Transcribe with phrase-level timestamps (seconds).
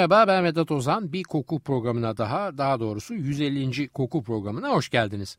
[0.00, 1.12] Merhaba ben Vedat Ozan.
[1.12, 3.88] Bir koku programına daha, daha doğrusu 150.
[3.88, 5.36] koku programına hoş geldiniz.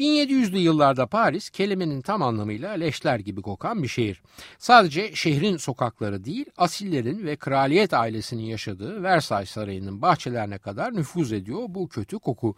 [0.00, 4.22] 1700'lü yıllarda Paris kelimenin tam anlamıyla leşler gibi kokan bir şehir.
[4.58, 11.62] Sadece şehrin sokakları değil, asillerin ve kraliyet ailesinin yaşadığı Versailles Sarayı'nın bahçelerine kadar nüfuz ediyor
[11.68, 12.56] bu kötü koku.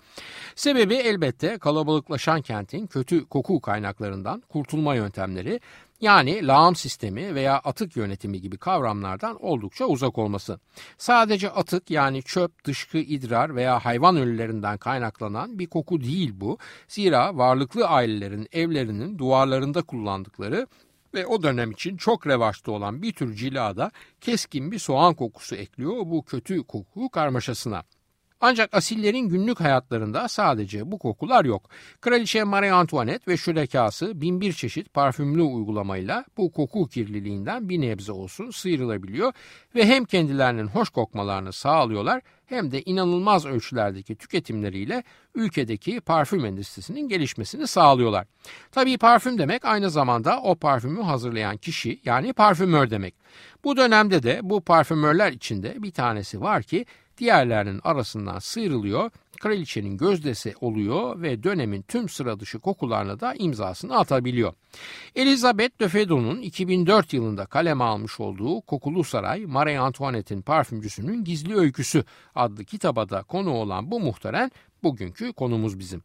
[0.55, 5.61] Sebebi elbette kalabalıklaşan kentin kötü koku kaynaklarından kurtulma yöntemleri
[6.01, 10.61] yani lağım sistemi veya atık yönetimi gibi kavramlardan oldukça uzak olması.
[10.99, 16.59] Sadece atık yani çöp, dışkı, idrar veya hayvan ölülerinden kaynaklanan bir koku değil bu.
[16.89, 20.67] Zira varlıklı ailelerin evlerinin duvarlarında kullandıkları
[21.15, 25.93] ve o dönem için çok revaçta olan bir tür cilada keskin bir soğan kokusu ekliyor
[25.93, 27.83] bu kötü koku karmaşasına.
[28.41, 31.71] Ancak asillerin günlük hayatlarında sadece bu kokular yok.
[32.01, 38.51] Kraliçe Marie Antoinette ve şürekası binbir çeşit parfümlü uygulamayla bu koku kirliliğinden bir nebze olsun
[38.51, 39.33] sıyrılabiliyor
[39.75, 45.03] ve hem kendilerinin hoş kokmalarını sağlıyorlar hem de inanılmaz ölçülerdeki tüketimleriyle
[45.35, 48.27] ülkedeki parfüm endüstrisinin gelişmesini sağlıyorlar.
[48.73, 53.15] Tabii parfüm demek aynı zamanda o parfümü hazırlayan kişi yani parfümör demek.
[53.65, 56.87] Bu dönemde de bu parfümörler içinde bir tanesi var ki
[57.19, 64.55] diğerlerinin arasından sıyrılıyor, kraliçenin gözdesi oluyor ve dönemin tüm sıra dışı kokularına da imzasını atabiliyor.
[65.15, 72.05] Elizabeth de Fedon'un 2004 yılında kaleme almış olduğu Kokulu Saray, Marie Antoinette'in parfümcüsünün gizli öyküsü
[72.35, 74.51] adlı kitaba da konu olan bu muhteren
[74.83, 76.03] bugünkü konumuz bizim.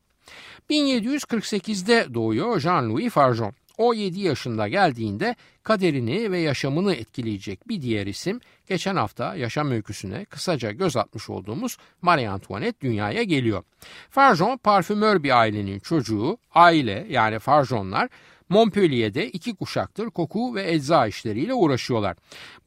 [0.69, 3.53] 1748'de doğuyor Jean-Louis Farjon.
[3.81, 10.25] O 7 yaşında geldiğinde kaderini ve yaşamını etkileyecek bir diğer isim geçen hafta yaşam öyküsüne
[10.25, 13.63] kısaca göz atmış olduğumuz Marie Antoinette dünyaya geliyor.
[14.09, 18.09] Farjon parfümör bir ailenin çocuğu, aile yani Farjonlar
[18.49, 22.17] Montpellier'de iki kuşaktır koku ve ecza işleriyle uğraşıyorlar.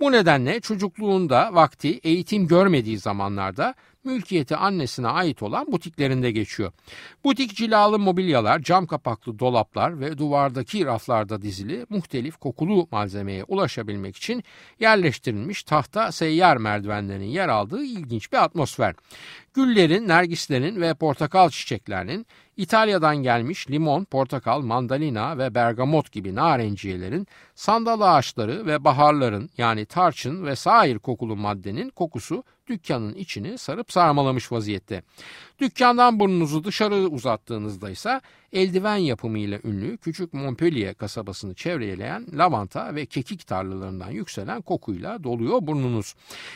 [0.00, 3.74] Bu nedenle çocukluğunda vakti eğitim görmediği zamanlarda
[4.04, 6.72] mülkiyeti annesine ait olan butiklerinde geçiyor.
[7.25, 14.44] Butik cilalı mobilyalar, cam kapaklı dolaplar ve duvardaki raflarda dizili muhtelif kokulu malzemeye ulaşabilmek için
[14.81, 18.94] yerleştirilmiş tahta seyyar merdivenlerin yer aldığı ilginç bir atmosfer.
[19.54, 22.26] Güllerin, nergislerin ve portakal çiçeklerinin,
[22.56, 30.47] İtalya'dan gelmiş limon, portakal, mandalina ve bergamot gibi narenciyelerin, sandal ağaçları ve baharların yani tarçın
[30.47, 35.02] ve sair kokulu maddenin kokusu dükkanın içini sarıp sarmalamış vaziyette.
[35.58, 38.20] Dükkandan burnunuzu dışarı uzattığınızda ise
[38.52, 46.14] eldiven yapımıyla ünlü küçük Montpellier kasabasını çevreleyen lavanta ve kekik tarlalarından yükselen kokuyla doluyor burnunuz.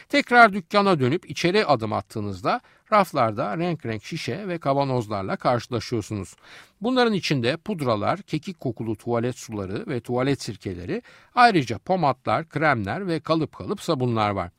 [0.09, 2.61] Tekrar dükkana dönüp içeri adım attığınızda
[2.93, 6.37] raflarda renk renk şişe ve kavanozlarla karşılaşıyorsunuz.
[6.81, 11.03] Bunların içinde pudralar, kekik kokulu tuvalet suları ve tuvalet sirkeleri,
[11.35, 14.51] ayrıca pomatlar, kremler ve kalıp kalıp sabunlar var.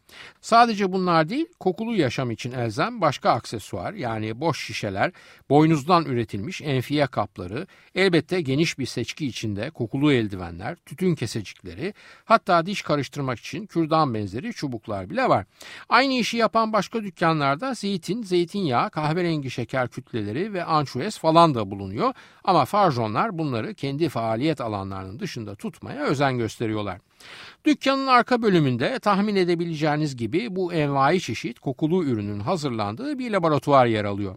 [0.41, 5.11] Sadece bunlar değil, kokulu yaşam için elzem başka aksesuar yani boş şişeler,
[5.49, 11.93] boynuzdan üretilmiş enfiye kapları, elbette geniş bir seçki içinde kokulu eldivenler, tütün kesecikleri,
[12.25, 15.45] hatta diş karıştırmak için kürdan benzeri çubuklar bile var.
[15.89, 22.13] Aynı işi yapan başka dükkanlarda zeytin, zeytinyağı, kahverengi şeker kütleleri ve ançuez falan da bulunuyor
[22.43, 27.08] ama farjonlar bunları kendi faaliyet alanlarının dışında tutmaya özen gösteriyorlar.
[27.65, 34.05] Dükkanın arka bölümünde tahmin edebileceğiniz gibi bu envai çeşit kokulu ürünün hazırlandığı bir laboratuvar yer
[34.05, 34.35] alıyor.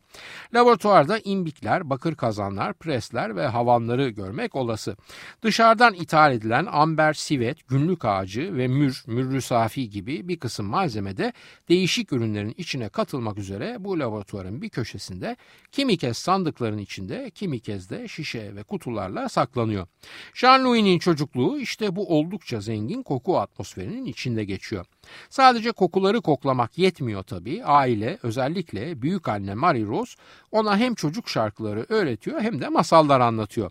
[0.54, 4.96] Laboratuvarda imbikler, bakır kazanlar, presler ve havanları görmek olası.
[5.42, 11.16] Dışarıdan ithal edilen amber, sivet, günlük ağacı ve mür, mürrü safi gibi bir kısım malzeme
[11.16, 11.32] de
[11.68, 15.36] değişik ürünlerin içine katılmak üzere bu laboratuvarın bir köşesinde
[15.72, 19.86] kimi kez sandıkların içinde, kimi kez de şişe ve kutularla saklanıyor.
[20.34, 22.71] Jean-Louis'nin çocukluğu işte bu oldukça zengin
[23.02, 24.86] koku atmosferinin içinde geçiyor.
[25.30, 27.64] Sadece kokuları koklamak yetmiyor tabii.
[27.64, 30.16] Aile özellikle büyük anne Marie Rose
[30.52, 33.70] ona hem çocuk şarkıları öğretiyor hem de masallar anlatıyor.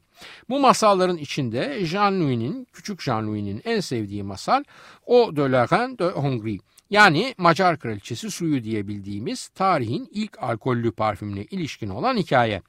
[0.49, 4.63] Bu masalların içinde Jean-Louis'nin, küçük Jean-Louis'nin en sevdiği masal
[5.05, 6.59] O de la Reine de Hongrie
[6.91, 12.61] Yani Macar kraliçesi suyu diye bildiğimiz tarihin ilk alkollü parfümüne ilişkin olan hikaye.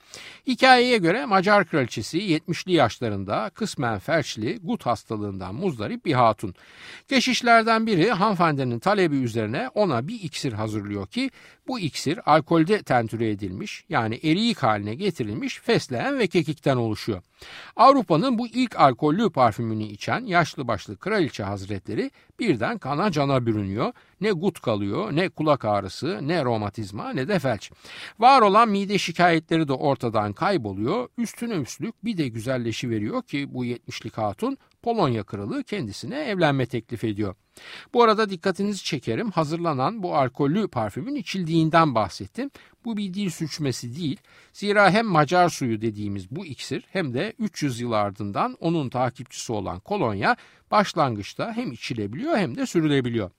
[0.47, 6.55] Hikayeye göre Macar kraliçesi 70'li yaşlarında kısmen felçli gut hastalığından muzdarip bir hatun.
[7.09, 11.31] Keşişlerden biri hanımefendinin talebi üzerine ona bir iksir hazırlıyor ki
[11.69, 17.23] bu iksir alkolde tentüre edilmiş yani eriyik haline getirilmiş fesleğen ve kekikten oluşuyor.
[17.77, 22.11] Avrupa'nın bu ilk alkollü parfümünü içen yaşlı başlı kraliçe hazretleri
[22.41, 23.93] birden kana cana bürünüyor.
[24.23, 27.71] Ne gut kalıyor, ne kulak ağrısı, ne romatizma, ne de felç.
[28.19, 31.09] Var olan mide şikayetleri de ortadan kayboluyor.
[31.19, 37.05] Üstüne üstlük bir de güzelleşi veriyor ki bu 70'lik hatun Polonya kralı kendisine evlenme teklif
[37.05, 37.35] ediyor.
[37.95, 42.51] Bu arada dikkatinizi çekerim hazırlanan bu alkollü parfümün içildiğinden bahsettim.
[42.85, 44.17] Bu bir dil suçmesi değil.
[44.53, 49.81] Zira hem Macar suyu dediğimiz bu iksir hem de 300 yıl ardından onun takipçisi olan
[49.81, 50.37] kolonya
[50.71, 53.31] başlangıçta hem içilebiliyor hem de sürülebiliyor.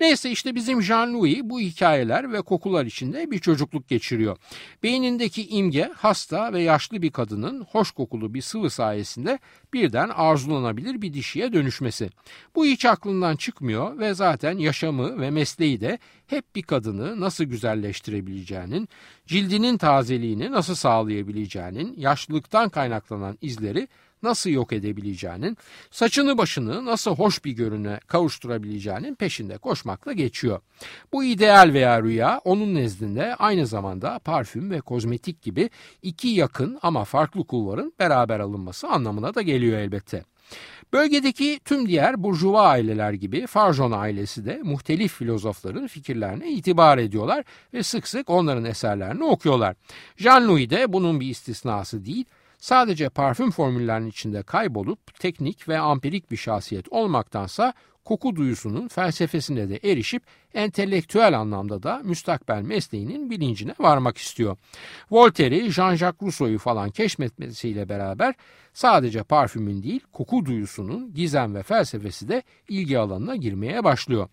[0.00, 4.36] Neyse işte bizim Jean-Louis bu hikayeler ve kokular içinde bir çocukluk geçiriyor.
[4.82, 9.38] Beynindeki imge hasta ve yaşlı bir kadının hoş kokulu bir sıvı sayesinde
[9.72, 12.10] birden arzulanabilir bir dişiye dönüşmesi.
[12.54, 18.88] Bu hiç aklından çıkmıyor ve zaten yaşamı ve mesleği de hep bir kadını nasıl güzelleştirebileceğinin,
[19.26, 23.88] cildinin tazeliğini nasıl sağlayabileceğinin, yaşlılıktan kaynaklanan izleri
[24.22, 25.56] nasıl yok edebileceğinin,
[25.90, 30.60] saçını başını nasıl hoş bir görüne kavuşturabileceğinin peşinde koşmakla geçiyor.
[31.12, 35.70] Bu ideal veya rüya onun nezdinde aynı zamanda parfüm ve kozmetik gibi
[36.02, 40.24] iki yakın ama farklı kulvarın beraber alınması anlamına da geliyor elbette.
[40.92, 47.44] Bölgedeki tüm diğer burjuva aileler gibi Farjon ailesi de muhtelif filozofların fikirlerine itibar ediyorlar
[47.74, 49.76] ve sık sık onların eserlerini okuyorlar.
[50.16, 52.24] Jean-Louis de bunun bir istisnası değil,
[52.58, 57.72] sadece parfüm formüllerinin içinde kaybolup teknik ve ampirik bir şahsiyet olmaktansa
[58.08, 60.22] koku duyusunun felsefesine de erişip
[60.54, 64.56] entelektüel anlamda da müstakbel mesleğinin bilincine varmak istiyor.
[65.10, 68.34] Voltaire'i, Jean-Jacques Rousseau'yu falan keşfetmesiyle beraber
[68.72, 74.28] sadece parfümün değil koku duyusunun gizem ve felsefesi de ilgi alanına girmeye başlıyor.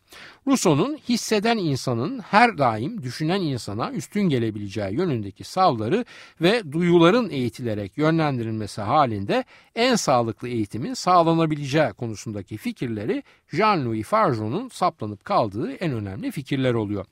[0.48, 6.06] Rousseau'nun hisseden insanın her daim düşünen insana üstün gelebileceği yönündeki savları
[6.42, 9.44] ve duyuların eğitilerek yönlendirilmesi halinde
[9.75, 13.24] en sağlıklı eğitimin sağlanabileceği konusundaki fikirleri
[13.54, 17.06] Jean-Louis Fargeau'nun saplanıp kaldığı en önemli fikirler oluyor.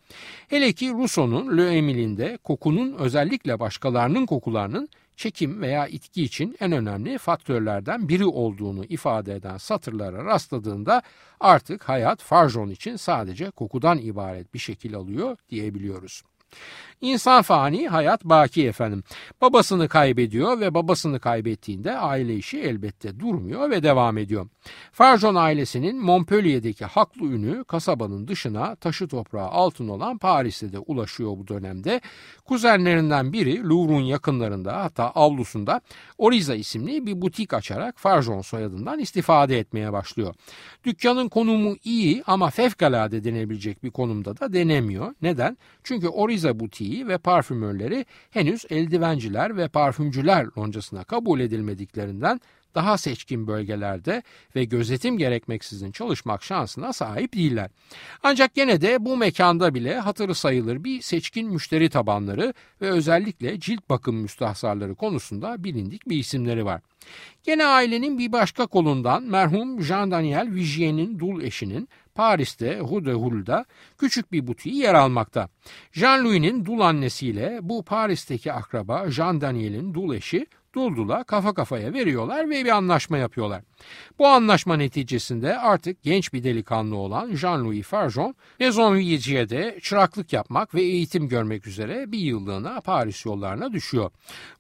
[0.48, 7.18] Hele ki Rousseau'nun Le Emile'inde kokunun özellikle başkalarının kokularının çekim veya itki için en önemli
[7.18, 11.02] faktörlerden biri olduğunu ifade eden satırlara rastladığında
[11.40, 16.24] artık hayat Farjon için sadece kokudan ibaret bir şekil alıyor diyebiliyoruz.
[17.04, 19.04] İnsan fani, hayat baki efendim.
[19.42, 24.48] Babasını kaybediyor ve babasını kaybettiğinde aile işi elbette durmuyor ve devam ediyor.
[24.92, 31.48] Farjon ailesinin Montpellier'deki haklı ünü kasabanın dışına taşı toprağı altın olan Paris'te de ulaşıyor bu
[31.48, 32.02] dönemde.
[32.46, 35.82] Kuzenlerinden biri Louvre'un yakınlarında hatta avlusunda
[36.18, 40.36] Oriza isimli bir butik açarak Farjon soyadından istifade etmeye başlıyor.
[40.86, 45.16] Dükkanın konumu iyi ama fevkalade denebilecek bir konumda da denemiyor.
[45.22, 45.58] Neden?
[45.84, 52.40] Çünkü Oriza butiği ve parfümörleri henüz eldivenciler ve parfümcüler loncasına kabul edilmediklerinden
[52.76, 54.24] daha seçkin bölgelerde
[54.56, 57.70] ve gözetim gerekmeksizin çalışmak şansına sahip değiller.
[58.24, 63.90] Ancak gene de bu mekanda bile hatırı sayılır bir seçkin müşteri tabanları ve özellikle cilt
[63.90, 66.82] bakım müstahsarları konusunda bilindik bir isimleri var.
[67.44, 73.64] Gene ailenin bir başka kolundan merhum Jean-Daniel Vigier'in dul eşinin Paris'te Rue
[73.98, 75.50] küçük bir butiği yer almakta.
[75.92, 82.70] Jean-Louis'nin dul annesiyle bu Paris'teki akraba Jean-Daniel'in dul eşi Duldula kafa kafaya veriyorlar ve bir
[82.70, 83.62] anlaşma yapıyorlar.
[84.20, 90.82] Bu anlaşma neticesinde artık genç bir delikanlı olan Jean-Louis Farjon, Maison Vuilletier'de çıraklık yapmak ve
[90.82, 94.12] eğitim görmek üzere bir yıllığına Paris yollarına düşüyor.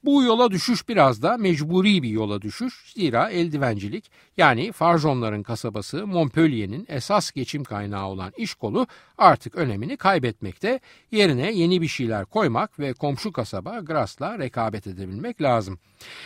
[0.03, 2.93] Bu yola düşüş biraz da mecburi bir yola düşüş.
[2.93, 10.79] Zira eldivencilik yani Farjonların kasabası Montpellier'in esas geçim kaynağı olan iş kolu artık önemini kaybetmekte.
[11.11, 15.79] Yerine yeni bir şeyler koymak ve komşu kasaba Gras'la rekabet edebilmek lazım.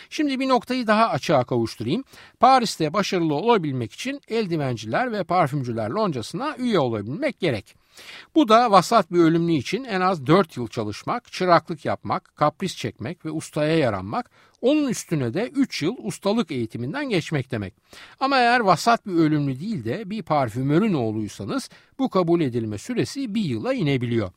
[0.09, 2.03] Şimdi bir noktayı daha açığa kavuşturayım.
[2.39, 7.75] Paris'te başarılı olabilmek için eldivenciler ve parfümcüler loncasına üye olabilmek gerek.
[8.35, 13.25] Bu da vasat bir ölümlü için en az 4 yıl çalışmak, çıraklık yapmak, kapris çekmek
[13.25, 14.31] ve ustaya yaranmak,
[14.61, 17.73] onun üstüne de 3 yıl ustalık eğitiminden geçmek demek.
[18.19, 23.41] Ama eğer vasat bir ölümlü değil de bir parfümörün oğluysanız bu kabul edilme süresi bir
[23.41, 24.31] yıla inebiliyor.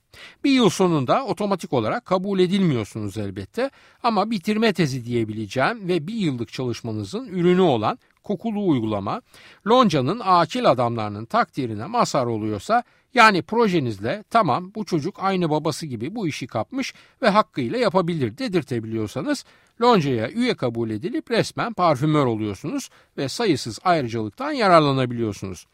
[0.45, 3.71] Bir yıl sonunda otomatik olarak kabul edilmiyorsunuz elbette
[4.03, 9.23] ama bitirme tezi diyebileceğim ve bir yıllık çalışmanızın ürünü olan kokulu uygulama,
[9.69, 12.85] loncanın akil adamlarının takdirine mazhar oluyorsa
[13.15, 19.45] Yani projenizle tamam bu çocuk aynı babası gibi bu işi kapmış ve hakkıyla yapabilir dedirtebiliyorsanız
[19.81, 25.67] loncaya üye kabul edilip resmen parfümör oluyorsunuz ve sayısız ayrıcalıktan yararlanabiliyorsunuz.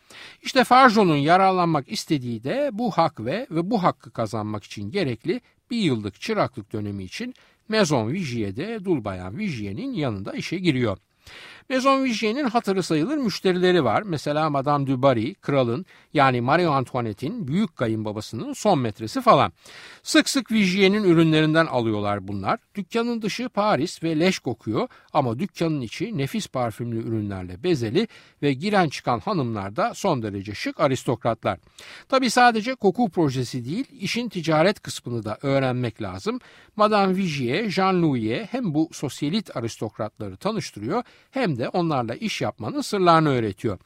[0.43, 5.79] İşte Farjo'nun yararlanmak istediği de bu hak ve ve bu hakkı kazanmak için gerekli bir
[5.79, 7.35] yıllık çıraklık dönemi için
[7.69, 10.99] Maison Vigier'de dul bayan Vigier'in yanında işe giriyor.
[11.71, 14.03] Maison Vigier'in hatırı sayılır müşterileri var.
[14.03, 19.53] Mesela Madame du Barry, kralın yani Marie Antoinette'in büyük kayınbabasının son metresi falan.
[20.03, 22.59] Sık sık Vigier'in ürünlerinden alıyorlar bunlar.
[22.75, 28.09] Dükkanın dışı Paris ve leş kokuyor ama dükkanın içi nefis parfümlü ürünlerle bezeli
[28.43, 31.59] ve giren çıkan hanımlar da son derece şık aristokratlar.
[32.09, 36.39] Tabi sadece koku projesi değil, işin ticaret kısmını da öğrenmek lazım.
[36.77, 43.79] Madame Vigier, Jean-Louis'e hem bu sosyalit aristokratları tanıştırıyor hem de onlarla iş yapmanın sırlarını öğretiyor.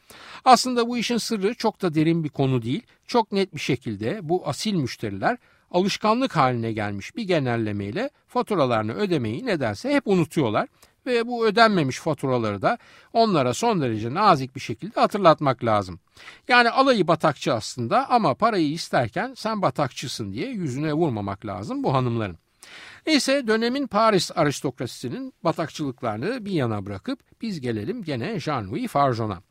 [0.44, 2.82] Aslında bu işin sırrı çok da derin bir konu değil.
[3.06, 5.38] Çok net bir şekilde bu asil müşteriler
[5.70, 10.68] alışkanlık haline gelmiş bir genellemeyle faturalarını ödemeyi nedense hep unutuyorlar
[11.06, 12.78] ve bu ödenmemiş faturaları da
[13.12, 16.00] onlara son derece nazik bir şekilde hatırlatmak lazım.
[16.48, 22.38] Yani alayı batakçı aslında ama parayı isterken sen batakçısın diye yüzüne vurmamak lazım bu hanımların.
[23.06, 29.42] Neyse dönemin Paris aristokrasisinin batakçılıklarını bir yana bırakıp biz gelelim gene Jean-Louis Farjon'a.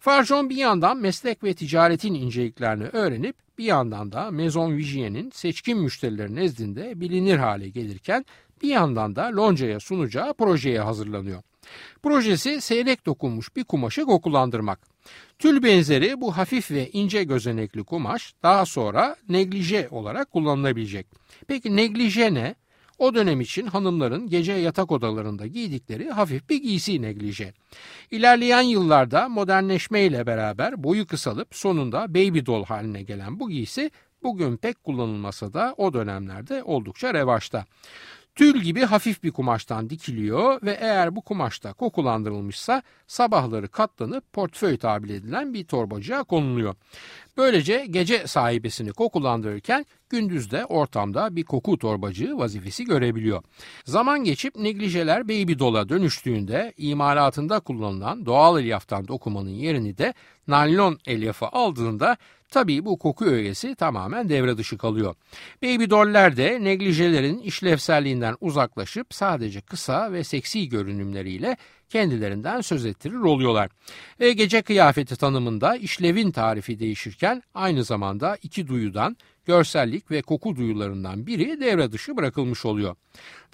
[0.00, 6.36] Farjon bir yandan meslek ve ticaretin inceliklerini öğrenip bir yandan da Maison Vigier'in seçkin müşterilerin
[6.36, 8.24] nezdinde bilinir hale gelirken
[8.62, 11.42] bir yandan da loncaya sunacağı projeye hazırlanıyor.
[12.02, 14.80] Projesi seyrek dokunmuş bir kumaşı kokulandırmak.
[15.38, 21.06] Tül benzeri bu hafif ve ince gözenekli kumaş daha sonra neglije olarak kullanılabilecek.
[21.48, 22.54] Peki neglije ne?
[22.98, 27.52] O dönem için hanımların gece yatak odalarında giydikleri hafif bir giysi neglije.
[28.10, 33.90] İlerleyen yıllarda modernleşmeyle beraber boyu kısalıp sonunda baby doll haline gelen bu giysi
[34.22, 37.64] bugün pek kullanılmasa da o dönemlerde oldukça revaçta.
[38.34, 45.10] Tül gibi hafif bir kumaştan dikiliyor ve eğer bu kumaşta kokulandırılmışsa sabahları katlanıp portföy tabir
[45.10, 46.74] edilen bir torbacığa konuluyor.
[47.36, 53.42] Böylece gece sahibesini kokulandırırken gündüz de ortamda bir koku torbacığı vazifesi görebiliyor.
[53.84, 60.14] Zaman geçip neglijeler baby dola dönüştüğünde imalatında kullanılan doğal elyaftan dokumanın yerini de
[60.46, 62.16] naylon elyafı aldığında
[62.54, 65.14] Tabii bu koku öğesi tamamen devre dışı kalıyor.
[65.62, 71.56] Baby doller de neglijelerin işlevselliğinden uzaklaşıp sadece kısa ve seksi görünümleriyle
[71.88, 73.70] kendilerinden söz ettirir oluyorlar.
[74.20, 81.26] Ve gece kıyafeti tanımında işlevin tarifi değişirken aynı zamanda iki duyudan görsellik ve koku duyularından
[81.26, 82.96] biri devre dışı bırakılmış oluyor.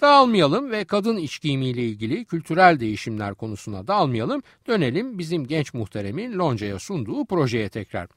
[0.01, 4.41] Dağılmayalım ve kadın iç giyimiyle ilgili kültürel değişimler konusuna dalmayalım.
[4.67, 8.07] Dönelim bizim genç muhteremin Lonca'ya sunduğu projeye tekrar.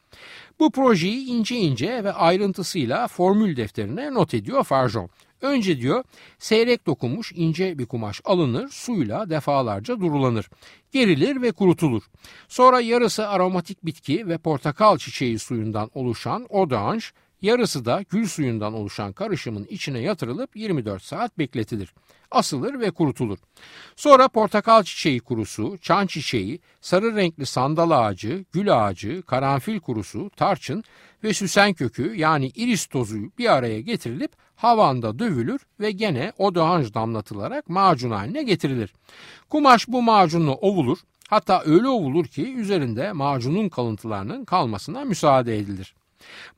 [0.59, 5.11] Bu projeyi ince ince ve ayrıntısıyla formül defterine not ediyor Farjon.
[5.45, 6.05] Önce diyor
[6.39, 10.51] seyrek dokunmuş ince bir kumaş alınır suyla defalarca durulanır.
[10.93, 12.03] Gerilir ve kurutulur.
[12.49, 17.13] Sonra yarısı aromatik bitki ve portakal çiçeği suyundan oluşan odanj,
[17.45, 21.95] yarısı da gül suyundan oluşan karışımın içine yatırılıp 24 saat bekletilir.
[22.31, 23.39] Asılır ve kurutulur.
[23.97, 30.85] Sonra portakal çiçeği kurusu, çan çiçeği, sarı renkli sandal ağacı, gül ağacı, karanfil kurusu, tarçın
[31.25, 37.69] ve süsen kökü yani iris tozu bir araya getirilip havanda dövülür ve gene odanj damlatılarak
[37.69, 38.95] macun haline getirilir.
[39.49, 40.99] Kumaş bu macunla ovulur.
[41.29, 45.95] Hatta öyle ovulur ki üzerinde macunun kalıntılarının kalmasına müsaade edilir.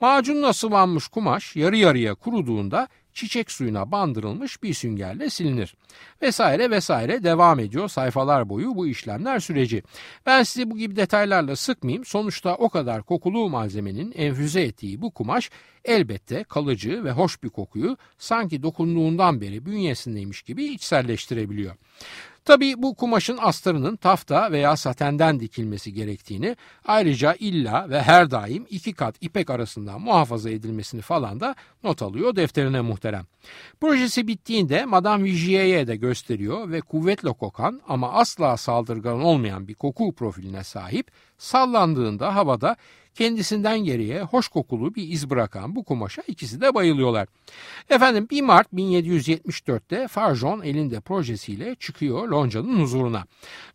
[0.00, 5.74] Macunla sıvanmış kumaş yarı yarıya kuruduğunda çiçek suyuna bandırılmış bir süngerle silinir.
[6.22, 9.82] Vesaire vesaire devam ediyor sayfalar boyu bu işlemler süreci.
[10.26, 12.04] Ben sizi bu gibi detaylarla sıkmayayım.
[12.04, 15.50] Sonuçta o kadar kokulu malzemenin enfüze ettiği bu kumaş
[15.84, 21.74] elbette kalıcı ve hoş bir kokuyu sanki dokunduğundan beri bünyesindeymiş gibi içselleştirebiliyor.
[22.46, 28.92] Tabii bu kumaşın astarının tafta veya satenden dikilmesi gerektiğini ayrıca illa ve her daim iki
[28.92, 33.26] kat ipek arasında muhafaza edilmesini falan da not alıyor defterine muhterem.
[33.80, 40.14] Projesi bittiğinde Madame Vigier'e de gösteriyor ve kuvvetle kokan ama asla saldırgan olmayan bir koku
[40.14, 42.76] profiline sahip sallandığında havada
[43.16, 47.28] kendisinden geriye hoş kokulu bir iz bırakan bu kumaşa ikisi de bayılıyorlar.
[47.90, 53.24] Efendim 1 Mart 1774'te Farjon elinde projesiyle çıkıyor Lonca'nın huzuruna.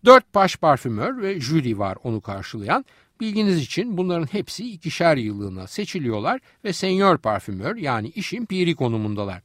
[0.05, 2.85] Dört baş parfümör ve jüri var onu karşılayan.
[3.19, 9.41] Bilginiz için bunların hepsi ikişer yıllığına seçiliyorlar ve senyor parfümör yani işin piri konumundalar.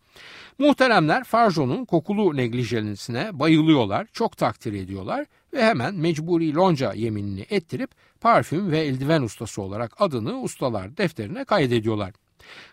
[0.58, 5.26] Muhteremler Farjon'un kokulu neglijelisine bayılıyorlar, çok takdir ediyorlar
[5.56, 12.12] ve hemen mecburi lonca yeminini ettirip parfüm ve eldiven ustası olarak adını ustalar defterine kaydediyorlar.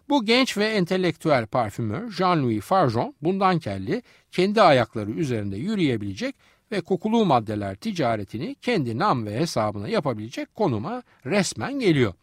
[0.09, 6.35] Bu genç ve entelektüel parfümör Jean-Louis Farjon bundan kelli kendi ayakları üzerinde yürüyebilecek
[6.71, 12.13] ve kokulu maddeler ticaretini kendi nam ve hesabına yapabilecek konuma resmen geliyor.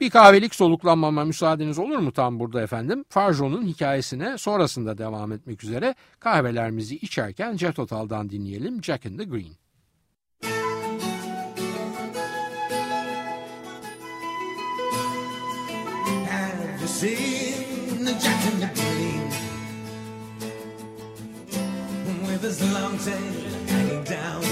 [0.00, 3.04] Bir kahvelik soluklanmama müsaadeniz olur mu tam burada efendim?
[3.08, 9.52] Farjon'un hikayesine sonrasında devam etmek üzere kahvelerimizi içerken Jet Total'dan dinleyelim Jack in the Green.
[17.02, 19.26] Seen the Jack in the Green?
[22.26, 23.34] With his long tail
[23.66, 24.42] hanging down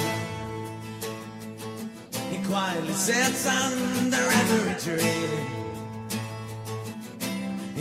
[2.32, 5.30] He quietly sits under every tree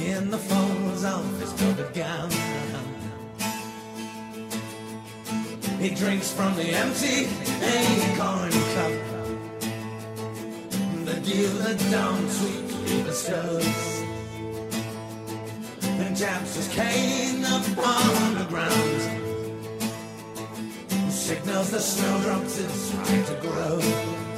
[0.05, 2.29] in the folds of his velvet gown.
[5.79, 7.27] He drinks from the empty
[7.63, 8.95] acorn cup,
[11.05, 13.98] the dew that don't sweet bestows,
[16.21, 19.01] and taps his cane upon the ground.
[21.11, 24.28] Signals the snowdrops it's time to grow.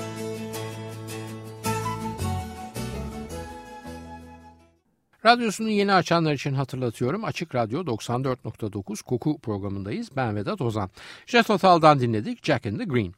[5.25, 7.25] Radyosunu yeni açanlar için hatırlatıyorum.
[7.25, 10.09] Açık Radyo 94.9 Koku programındayız.
[10.15, 10.89] Ben Vedat Ozan.
[11.25, 13.13] Jet Total'dan dinledik Jack in the Green.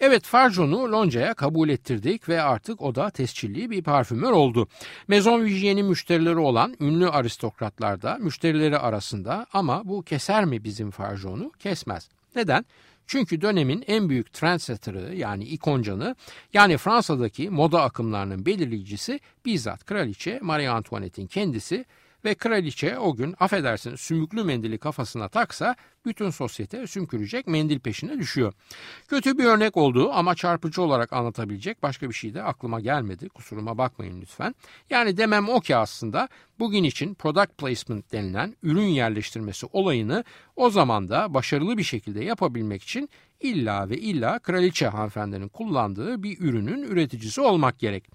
[0.00, 4.68] Evet Farjon'u Lonca'ya kabul ettirdik ve artık o da tescilli bir parfümör oldu.
[5.08, 11.50] Maison Vigier'in müşterileri olan ünlü aristokratlar da müşterileri arasında ama bu keser mi bizim Farjon'u?
[11.58, 12.08] Kesmez.
[12.36, 12.64] Neden?
[13.06, 16.16] Çünkü dönemin en büyük trendsetter'ı yani ikoncanı
[16.52, 21.84] yani Fransa'daki moda akımlarının belirleyicisi bizzat kraliçe Marie Antoinette'in kendisi
[22.24, 28.52] ve kraliçe o gün affedersin sümüklü mendili kafasına taksa bütün sosyete sümkürecek mendil peşine düşüyor.
[29.08, 33.28] Kötü bir örnek olduğu ama çarpıcı olarak anlatabilecek başka bir şey de aklıma gelmedi.
[33.28, 34.54] Kusuruma bakmayın lütfen.
[34.90, 40.24] Yani demem o ki aslında bugün için product placement denilen ürün yerleştirmesi olayını
[40.56, 43.08] o zaman da başarılı bir şekilde yapabilmek için
[43.42, 48.08] illa ve illa kraliçe hanımefendinin kullandığı bir ürünün üreticisi olmak gerek.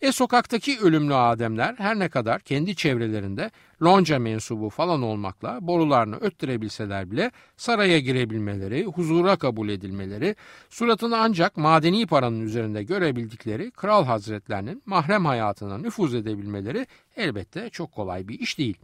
[0.00, 3.50] E sokaktaki ölümlü ademler her ne kadar kendi çevrelerinde
[3.82, 10.36] lonca mensubu falan olmakla borularını öttürebilseler bile saraya girebilmeleri, huzura kabul edilmeleri,
[10.70, 18.28] suratını ancak madeni paranın üzerinde görebildikleri kral hazretlerinin mahrem hayatına nüfuz edebilmeleri elbette çok kolay
[18.28, 18.76] bir iş değil.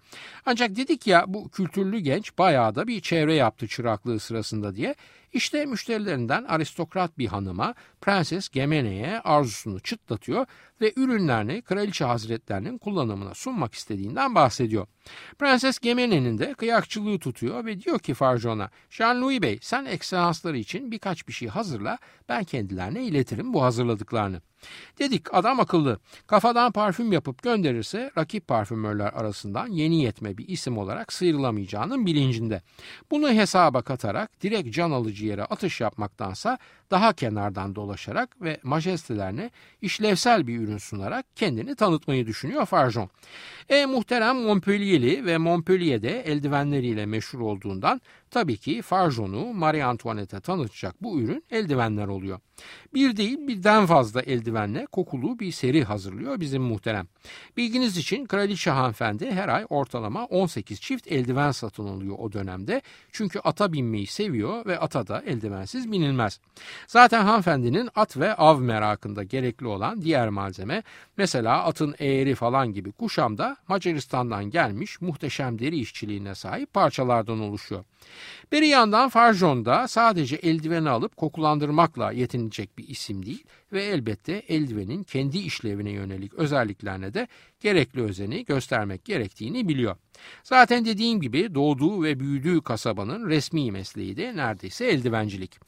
[0.47, 4.95] Ancak dedik ya bu kültürlü genç bayağı da bir çevre yaptı çıraklığı sırasında diye
[5.33, 10.47] işte müşterilerinden aristokrat bir hanıma Prenses Gemene'ye arzusunu çıtlatıyor
[10.81, 14.87] ve ürünlerini kraliçe hazretlerinin kullanımına sunmak istediğinden bahsediyor.
[15.39, 21.29] Prenses Gemene'nin de kıyakçılığı tutuyor ve diyor ki Farjon'a Jean-Louis Bey sen ekselansları için birkaç
[21.29, 24.41] bir şey hazırla ben kendilerine iletirim bu hazırladıklarını.
[24.99, 25.99] Dedik adam akıllı.
[26.27, 32.62] Kafadan parfüm yapıp gönderirse rakip parfümörler arasından yeni yetme bir isim olarak sıyrılamayacağının bilincinde.
[33.11, 36.59] Bunu hesaba katarak direkt can alıcı yere atış yapmaktansa
[36.91, 39.51] daha kenardan dolaşarak ve majestelerine
[39.83, 43.11] işlevsel bir ürün sunarak kendini tanıtmayı düşünüyor Farjon.
[43.68, 48.00] E muhterem Montpellier'li ve Montpellier'de eldivenleriyle meşhur olduğundan
[48.31, 52.41] tabii ki Farjon'u Marie Antoinette'e tanıtacak bu ürün eldivenler oluyor.
[52.95, 57.07] Bir değil birden fazla eldivenle kokulu bir seri hazırlıyor bizim muhterem.
[57.57, 62.83] Bilginiz için kraliçe hanımefendi her ay ortalama 18 çift eldiven satın alıyor o dönemde.
[63.12, 66.41] Çünkü ata binmeyi seviyor ve ata da eldivensiz binilmez.
[66.87, 70.83] Zaten hanımefendinin at ve av merakında gerekli olan diğer malzeme
[71.17, 77.85] mesela atın eğri falan gibi kuşam da Macaristan'dan gelmiş muhteşem deri işçiliğine sahip parçalardan oluşuyor.
[78.52, 85.02] Bir yandan Farjon da sadece eldiveni alıp kokulandırmakla yetinilecek bir isim değil ve elbette eldivenin
[85.02, 87.29] kendi işlevine yönelik özelliklerine de
[87.61, 89.96] gerekli özeni göstermek gerektiğini biliyor.
[90.42, 95.61] Zaten dediğim gibi doğduğu ve büyüdüğü kasabanın resmi mesleği de neredeyse eldivencilik.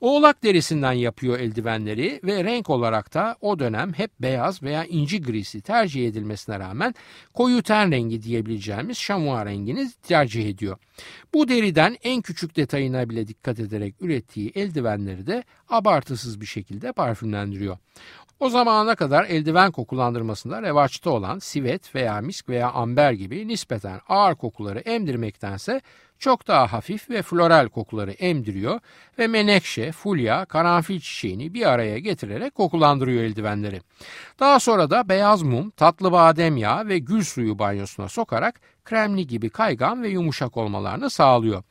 [0.00, 5.60] Oğlak derisinden yapıyor eldivenleri ve renk olarak da o dönem hep beyaz veya inci grisi
[5.60, 6.94] tercih edilmesine rağmen
[7.34, 10.76] koyu ten rengi diyebileceğimiz şamua rengini tercih ediyor.
[11.34, 17.78] Bu deriden en küçük detayına bile dikkat ederek ürettiği eldivenleri de abartısız bir şekilde parfümlendiriyor.
[18.40, 24.34] O zamana kadar eldiven kokulandırmasında revaçta olan sivet veya misk veya amber gibi nispeten ağır
[24.34, 25.80] kokuları emdirmektense
[26.18, 28.80] çok daha hafif ve floral kokuları emdiriyor
[29.18, 33.80] ve menekşe, fulya, karanfil çiçeğini bir araya getirerek kokulandırıyor eldivenleri.
[34.40, 39.50] Daha sonra da beyaz mum, tatlı badem yağı ve gül suyu banyosuna sokarak kremli gibi
[39.50, 41.62] kaygan ve yumuşak olmalarını sağlıyor.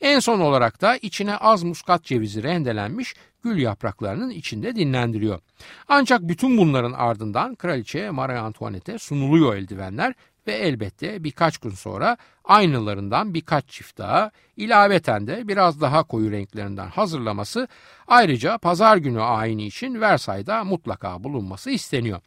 [0.00, 5.40] En son olarak da içine az muskat cevizi rendelenmiş gül yapraklarının içinde dinlendiriyor.
[5.88, 10.14] Ancak bütün bunların ardından kraliçe Marie Antoinette'e sunuluyor eldivenler
[10.46, 16.88] ve elbette birkaç gün sonra aynılarından birkaç çift daha ilaveten de biraz daha koyu renklerinden
[16.88, 17.68] hazırlaması
[18.08, 22.20] ayrıca pazar günü ayini için Versay'da mutlaka bulunması isteniyor.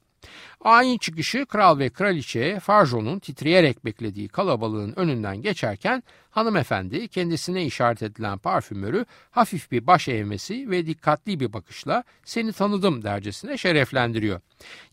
[0.65, 8.37] Ayin çıkışı kral ve kraliçe Farjo'nun titreyerek beklediği kalabalığın önünden geçerken hanımefendi kendisine işaret edilen
[8.37, 14.41] parfümörü hafif bir baş eğmesi ve dikkatli bir bakışla seni tanıdım dercesine şereflendiriyor.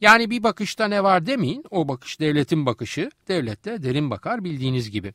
[0.01, 5.13] Yani bir bakışta ne var demeyin o bakış devletin bakışı devlette derin bakar bildiğiniz gibi.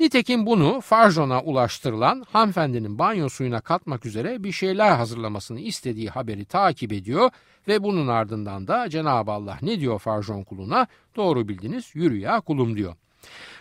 [0.00, 6.92] Nitekim bunu Farjon'a ulaştırılan hanımefendinin banyo suyuna katmak üzere bir şeyler hazırlamasını istediği haberi takip
[6.92, 7.30] ediyor
[7.68, 10.86] ve bunun ardından da Cenab-ı Allah ne diyor Farjon kuluna?
[11.16, 12.94] Doğru bildiniz yürü ya kulum diyor.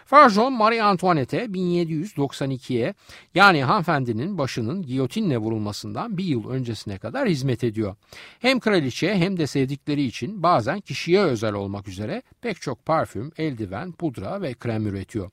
[0.08, 2.94] Farjon Marie Antoinette'e 1792'ye
[3.36, 7.96] yani hanımefendinin başının giyotinle vurulmasından bir yıl öncesine kadar hizmet ediyor.
[8.40, 13.92] Hem kraliçe hem de sevdikleri için bazen kişiye özel olmak üzere pek çok parfüm, eldiven,
[13.92, 15.30] pudra ve krem üretiyor.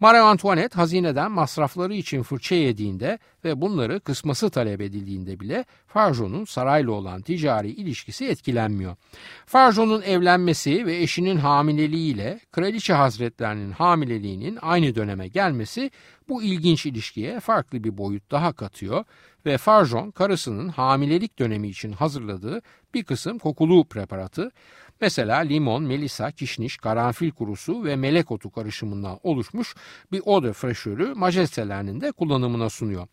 [0.00, 3.18] Marie Antoinette hazineden masrafları için fırça yediğinde
[3.48, 8.96] ve bunları kısması talep edildiğinde bile Farjon'un sarayla olan ticari ilişkisi etkilenmiyor.
[9.46, 15.90] Farjon'un evlenmesi ve eşinin hamileliğiyle kraliçe hazretlerinin hamileliğinin aynı döneme gelmesi
[16.28, 19.04] bu ilginç ilişkiye farklı bir boyut daha katıyor
[19.46, 22.62] ve Farjon karısının hamilelik dönemi için hazırladığı
[22.94, 24.50] bir kısım kokulu preparatı
[25.00, 29.74] Mesela limon, melisa, kişniş, karanfil kurusu ve melek otu karışımından oluşmuş
[30.12, 33.06] bir eau de fraîchörü majestelerinin de kullanımına sunuyor.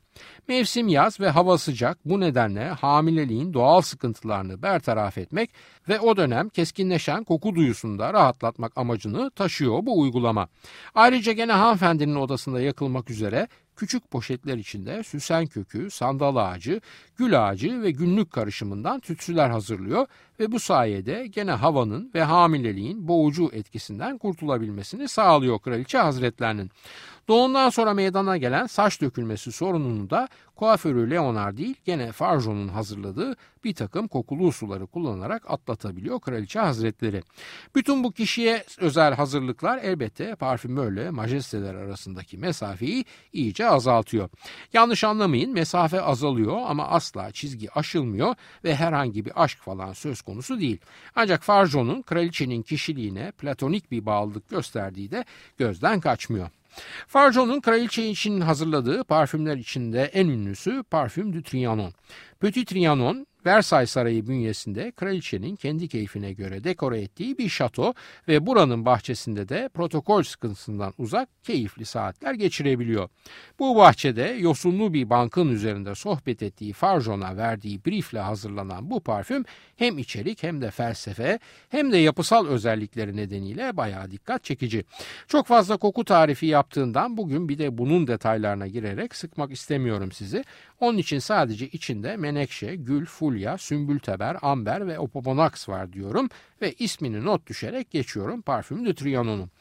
[0.48, 5.50] Mevsim yaz ve hava sıcak bu nedenle hamileliğin doğal sıkıntılarını bertaraf etmek
[5.90, 10.48] ve o dönem keskinleşen koku duyusunda rahatlatmak amacını taşıyor bu uygulama.
[10.96, 16.82] Ayrıca gene hanımefendinin odasında yakılmak üzere küçük poşetler içinde süsen kökü, sandal ağacı,
[17.18, 20.08] gül ağacı ve günlük karışımından tütsüler hazırlıyor
[20.40, 26.72] ve bu sayede gene havanın ve hamileliğin boğucu etkisinden kurtulabilmesini sağlıyor kraliçe hazretlerinin.
[27.28, 33.74] Doğumdan sonra meydana gelen saç dökülmesi sorununu da kuaförü Leonard değil gene Farjon'un hazırladığı bir
[33.74, 37.24] takım kokulu suları kullanarak atlatabiliyor kraliçe hazretleri.
[37.76, 44.30] Bütün bu kişiye özel hazırlıklar elbette parfümörle majesteler arasındaki mesafeyi iyice azaltıyor.
[44.74, 50.60] Yanlış anlamayın mesafe azalıyor ama asla çizgi aşılmıyor ve herhangi bir aşk falan söz konusu
[50.60, 50.78] değil.
[51.16, 55.26] Ancak Farjon'un kraliçenin kişiliğine platonik bir bağlılık gösterdiği de
[55.58, 56.50] gözden kaçmıyor.
[57.08, 61.94] Farjon'un kraliçe için hazırladığı parfümler içinde en ünlüsü Parfüm du Trianon.
[62.40, 67.94] Petit Trianon Versailles Sarayı bünyesinde kraliçenin kendi keyfine göre dekore ettiği bir şato
[68.28, 73.10] ve buranın bahçesinde de protokol sıkıntısından uzak keyifli saatler geçirebiliyor.
[73.60, 79.98] Bu bahçede yosunlu bir bankın üzerinde sohbet ettiği Farjon'a verdiği briefle hazırlanan bu parfüm hem
[79.98, 84.86] içerik hem de felsefe hem de yapısal özellikleri nedeniyle bayağı dikkat çekici.
[85.28, 90.44] Çok fazla koku tarifi yaptığından bugün bir de bunun detaylarına girerek sıkmak istemiyorum sizi.
[90.80, 96.30] Onun için sadece içinde menekşe, gül, fulya, sümbülteber, amber ve opoponax var diyorum
[96.62, 99.52] ve ismini not düşerek geçiyorum parfüm de Trianon'un.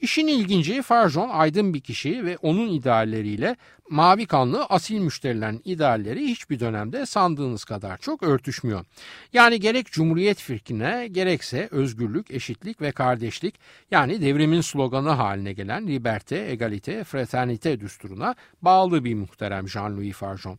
[0.00, 3.56] İşin ilginci Farjon aydın bir kişi ve onun idealleriyle
[3.90, 8.84] mavi kanlı asil müşterilerin idealleri hiçbir dönemde sandığınız kadar çok örtüşmüyor.
[9.32, 13.54] Yani gerek Cumhuriyet fikrine gerekse özgürlük, eşitlik ve kardeşlik
[13.90, 20.58] yani devrimin sloganı haline gelen liberte, egalite, fraternite düsturuna bağlı bir muhterem Jean-Louis Farjon.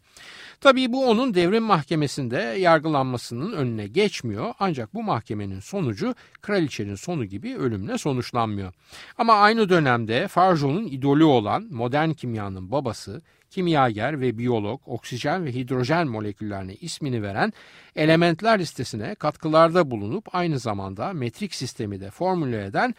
[0.61, 7.57] Tabii bu onun devrim mahkemesinde yargılanmasının önüne geçmiyor ancak bu mahkemenin sonucu kraliçenin sonu gibi
[7.57, 8.73] ölümle sonuçlanmıyor.
[9.17, 16.07] Ama aynı dönemde Farjon'un idolü olan modern kimyanın babası, kimyager ve biyolog oksijen ve hidrojen
[16.07, 17.53] moleküllerine ismini veren
[17.95, 22.95] elementler listesine katkılarda bulunup aynı zamanda metrik sistemi de formüle eden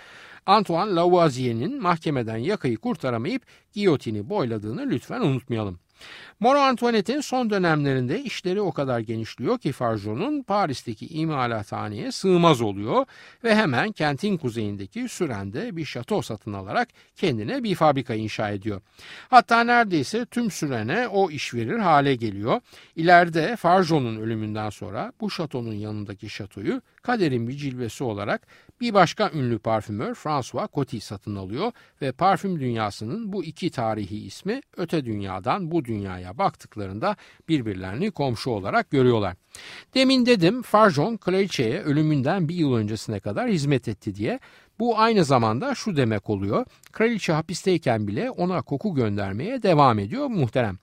[0.47, 5.79] Antoine Lavoisier'in mahkemeden yakayı kurtaramayıp giyotini boyladığını lütfen unutmayalım.
[6.41, 13.07] Moro Antoinette'in son dönemlerinde işleri o kadar genişliyor ki Farjon'un Paris'teki imalathaneye sığmaz oluyor
[13.45, 18.81] ve hemen kentin kuzeyindeki Süren'de bir şato satın alarak kendine bir fabrika inşa ediyor.
[19.29, 22.61] Hatta neredeyse tüm Süren'e o iş verir hale geliyor.
[22.97, 28.47] İleride Farjon'un ölümünden sonra bu şatonun yanındaki şatoyu kaderin bir cilvesi olarak
[28.81, 34.61] Bir başka ünlü parfümör François Coty satın alıyor ve parfüm dünyasının bu iki tarihi ismi
[34.77, 37.17] öte dünyadan bu dünyaya baktıklarında
[37.49, 39.37] birbirlerini komşu olarak görüyorlar.
[39.95, 44.41] Demin dedim Farjon kraliçeye ölümünden bir yıl öncesine kadar hizmet etti diye
[44.79, 46.67] bu aynı zamanda şu demek oluyor.
[46.93, 50.79] Kraliçe hapisteyken bile ona koku göndermeye devam ediyor muhterem.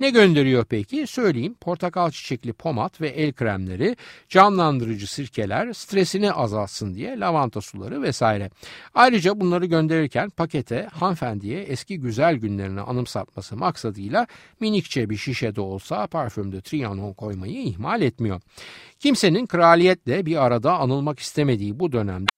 [0.00, 1.06] Ne gönderiyor peki?
[1.06, 1.54] Söyleyeyim.
[1.60, 3.96] Portakal çiçekli pomat ve el kremleri,
[4.28, 8.50] canlandırıcı sirkeler, stresini azaltsın diye lavanta suları vesaire.
[8.94, 14.26] Ayrıca bunları gönderirken pakete hanımefendiye eski güzel günlerini anımsatması maksadıyla
[14.60, 18.40] minikçe bir şişede olsa parfümde Trianon koymayı ihmal etmiyor.
[18.98, 22.37] Kimsenin kraliyetle bir arada anılmak istemediği bu dönemde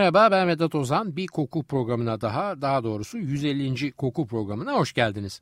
[0.00, 1.16] Merhaba ben Vedat Ozan.
[1.16, 3.92] Bir koku programına daha, daha doğrusu 150.
[3.92, 5.40] koku programına hoş geldiniz.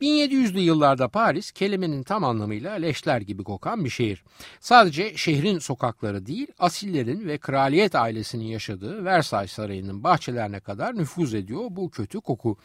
[0.00, 4.24] 1700'lü yıllarda Paris kelimenin tam anlamıyla leşler gibi kokan bir şehir.
[4.60, 11.64] Sadece şehrin sokakları değil, asillerin ve kraliyet ailesinin yaşadığı Versailles Sarayı'nın bahçelerine kadar nüfuz ediyor
[11.70, 12.56] bu kötü koku.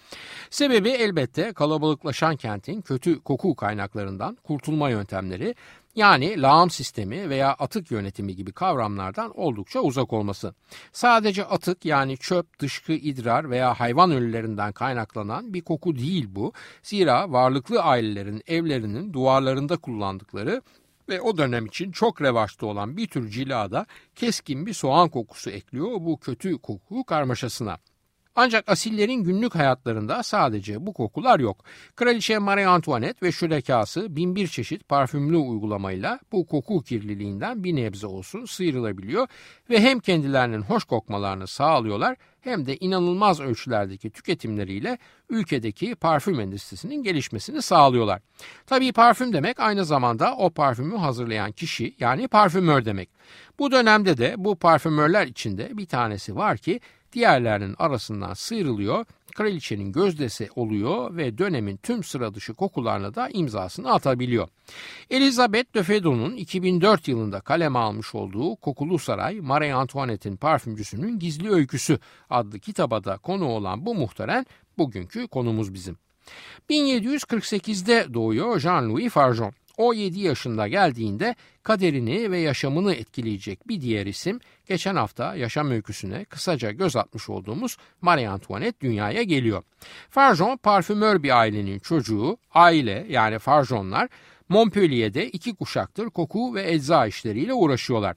[0.50, 5.56] Sebebi elbette kalabalıklaşan kentin kötü koku kaynaklarından kurtulma yöntemleri
[5.98, 10.54] yani lağım sistemi veya atık yönetimi gibi kavramlardan oldukça uzak olması.
[10.92, 16.54] Sadece atık yani çöp, dışkı, idrar veya hayvan ölülerinden kaynaklanan bir koku değil bu.
[16.84, 20.62] Zira varlıklı ailelerin evlerinin duvarlarında kullandıkları
[21.10, 25.92] ve o dönem için çok revaçta olan bir tür cilada keskin bir soğan kokusu ekliyor
[25.92, 27.78] bu kötü koku karmaşasına.
[28.40, 31.64] Ancak asillerin günlük hayatlarında sadece bu kokular yok.
[31.96, 38.46] Kraliçe Marie Antoinette ve şürekası binbir çeşit parfümlü uygulamayla bu koku kirliliğinden bir nebze olsun
[38.46, 39.28] sıyrılabiliyor
[39.70, 44.98] ve hem kendilerinin hoş kokmalarını sağlıyorlar hem de inanılmaz ölçülerdeki tüketimleriyle
[45.30, 48.22] ülkedeki parfüm endüstrisinin gelişmesini sağlıyorlar.
[48.66, 53.10] Tabii parfüm demek aynı zamanda o parfümü hazırlayan kişi yani parfümör demek.
[53.60, 56.80] Bu dönemde de bu parfümörler içinde bir tanesi var ki
[57.14, 59.06] diğerlerinin arasından sıyrılıyor,
[59.38, 64.48] kraliçenin gözdesi oluyor ve dönemin tüm sıra dışı kokularına da imzasını atabiliyor.
[65.10, 72.00] Elizabeth de Fedon'un 2004 yılında kaleme almış olduğu Kokulu Saray Marie Antoinette'in parfümcüsünün gizli öyküsü
[72.30, 74.46] adlı kitaba da konu olan bu muhteren
[74.78, 75.98] bugünkü konumuz bizim.
[76.70, 79.54] 1748'de doğuyor Jean-Louis Farjon.
[79.78, 86.26] O 7 yaşında geldiğinde kaderini ve yaşamını etkileyecek bir diğer isim geçen hafta yaşam öyküsüne
[86.26, 89.64] kısaca göz atmış olduğumuz Marie Antoinette dünyaya geliyor.
[90.10, 94.10] Farjon parfümör bir ailenin çocuğu, aile yani Farjonlar
[94.50, 98.16] Montpellier'de iki kuşaktır koku ve ecza işleriyle uğraşıyorlar.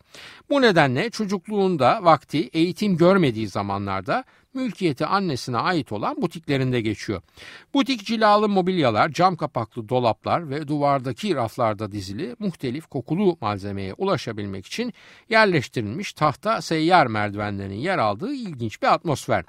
[0.50, 7.22] Bu nedenle çocukluğunda vakti eğitim görmediği zamanlarda mülkiyeti annesine ait olan butiklerinde geçiyor.
[7.74, 14.92] Butik cilalı mobilyalar, cam kapaklı dolaplar ve duvardaki raflarda dizili muhtelif kokulu malzemeye ulaşabilmek için
[15.28, 19.44] yerleştirilmiş tahta seyyar merdivenlerin yer aldığı ilginç bir atmosfer.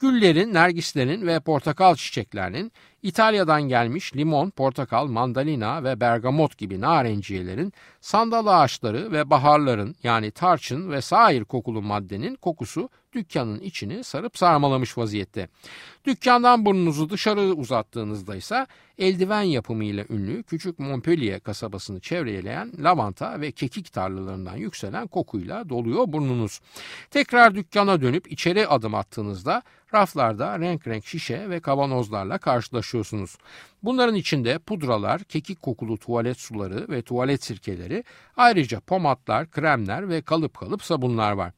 [0.00, 8.46] Güllerin, nergislerin ve portakal çiçeklerinin İtalya'dan gelmiş limon, portakal, mandalina ve bergamot gibi narenciyelerin, sandal
[8.46, 15.48] ağaçları ve baharların yani tarçın ve sair kokulu maddenin kokusu dükkanın içini sarıp sarmalamış vaziyette.
[16.06, 18.66] Dükkandan burnunuzu dışarı uzattığınızda ise
[18.98, 26.60] eldiven yapımıyla ünlü küçük Montpellier kasabasını çevreleyen lavanta ve kekik tarlalarından yükselen kokuyla doluyor burnunuz.
[27.10, 29.62] Tekrar dükkana dönüp içeri adım attığınızda
[29.94, 33.36] raflarda renk renk şişe ve kavanozlarla karşılaşıyorsunuz.
[33.82, 38.04] Bunların içinde pudralar, kekik kokulu tuvalet suları ve tuvalet sirkeleri,
[38.36, 41.52] ayrıca pomatlar, kremler ve kalıp kalıp sabunlar var.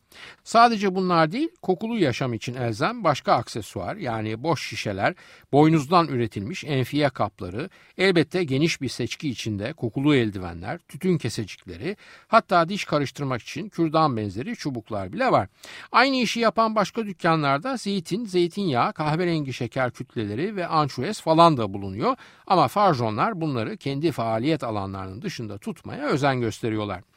[0.45, 5.15] Sadece bunlar değil, kokulu yaşam için elzem başka aksesuar yani boş şişeler,
[5.53, 11.97] boynuzdan üretilmiş enfiye kapları, elbette geniş bir seçki içinde kokulu eldivenler, tütün kesecikleri,
[12.29, 15.49] hatta diş karıştırmak için kürdan benzeri çubuklar bile var.
[15.93, 22.17] Aynı işi yapan başka dükkanlarda zeytin, zeytinyağı, kahverengi şeker kütleleri ve ançuez falan da bulunuyor
[22.47, 27.08] ama farjonlar bunları kendi faaliyet alanlarının dışında tutmaya özen gösteriyorlar.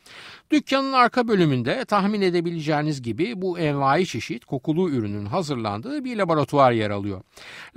[0.52, 6.90] Dükkanın arka bölümünde tahmin edebileceğiniz gibi bu envai çeşit kokulu ürünün hazırlandığı bir laboratuvar yer
[6.90, 7.22] alıyor.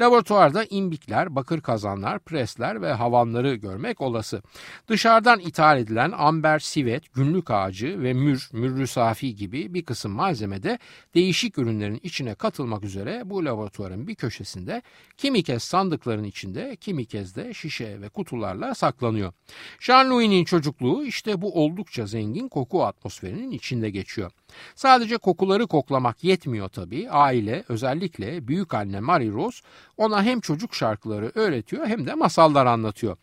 [0.00, 4.42] Laboratuvarda imbikler, bakır kazanlar, presler ve havanları görmek olası.
[4.88, 10.78] Dışarıdan ithal edilen amber, sivet, günlük ağacı ve mür, mürrü safi gibi bir kısım malzemede
[11.14, 14.82] değişik ürünlerin içine katılmak üzere bu laboratuvarın bir köşesinde
[15.16, 19.32] kimi kez sandıkların içinde, kimi kez de şişe ve kutularla saklanıyor.
[19.80, 24.30] Jean-Louis'nin çocukluğu işte bu oldukça zengin koku atmosferinin içinde geçiyor.
[24.74, 27.10] Sadece kokuları koklamak yetmiyor tabii.
[27.10, 29.58] Aile özellikle büyük anne Marie Rose
[29.96, 33.16] ona hem çocuk şarkıları öğretiyor hem de masallar anlatıyor.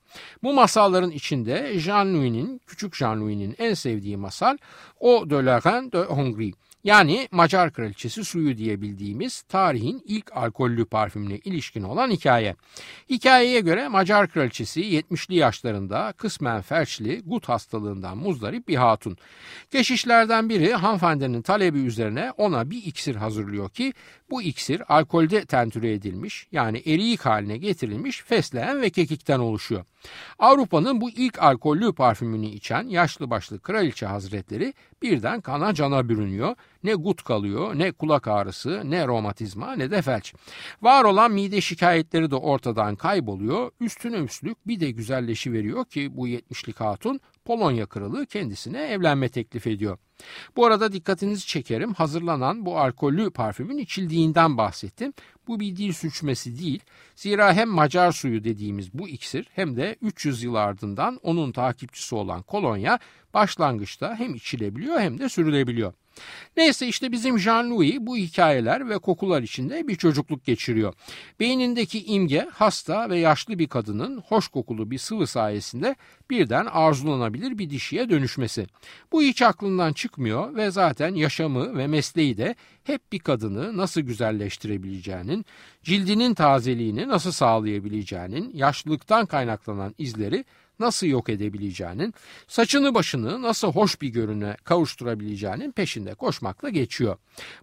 [0.44, 4.58] Bu masalların içinde Jean-Louis'nin, küçük Jean-Louis'nin en sevdiği masal
[5.00, 6.54] O de la Reine de Hongrie.
[6.84, 12.56] Yani Macar kraliçesi suyu diye bildiğimiz tarihin ilk alkollü parfümüne ilişkin olan hikaye.
[13.10, 19.18] Hikayeye göre Macar kraliçesi 70'li yaşlarında kısmen felçli gut hastalığından muzdarip bir hatun.
[19.72, 23.94] Keşişlerden biri hanımefendinin talebi üzerine ona bir iksir hazırlıyor ki
[24.30, 29.86] bu iksir alkolde tentüre edilmiş yani eriyik haline getirilmiş fesleğen ve kekikten oluşuyor.
[30.40, 36.56] Avrupa'nın bu ilk alkollü parfümünü içen yaşlı başlı kraliçe hazretleri birden kana cana bürünüyor.
[36.84, 40.34] Ne gut kalıyor, ne kulak ağrısı, ne romatizma, ne de felç.
[40.82, 43.72] Var olan mide şikayetleri de ortadan kayboluyor.
[43.80, 49.68] Üstüne üstlük bir de güzelleşi veriyor ki bu 70'lik hatun Polonya kralı kendisine evlenme teklif
[49.68, 49.98] ediyor.
[50.56, 55.14] Bu arada dikkatinizi çekerim hazırlanan bu alkollü parfümün içildiğinden bahsettim.
[55.48, 56.80] Bu bir dil suçmesi değil.
[57.16, 62.42] Zira hem Macar suyu dediğimiz bu iksir hem de 300 yıl ardından onun takipçisi olan
[62.42, 63.00] kolonya
[63.34, 65.94] başlangıçta hem içilebiliyor hem de sürülebiliyor.
[66.58, 70.94] Neyse işte bizim Jean-Louis bu hikayeler ve kokular içinde bir çocukluk geçiriyor.
[71.40, 75.96] Beynindeki imge hasta ve yaşlı bir kadının hoş kokulu bir sıvı sayesinde
[76.30, 78.68] birden arzulanabilir bir dişiye dönüşmesi.
[79.12, 80.11] Bu hiç aklından çıkmıyor
[80.56, 85.46] ve zaten yaşamı ve mesleği de hep bir kadını nasıl güzelleştirebileceğinin,
[85.84, 90.46] cildinin tazeliğini nasıl sağlayabileceğinin, yaşlılıktan kaynaklanan izleri
[90.82, 92.14] nasıl yok edebileceğinin,
[92.48, 97.18] saçını başını nasıl hoş bir görüne kavuşturabileceğinin peşinde koşmakla geçiyor.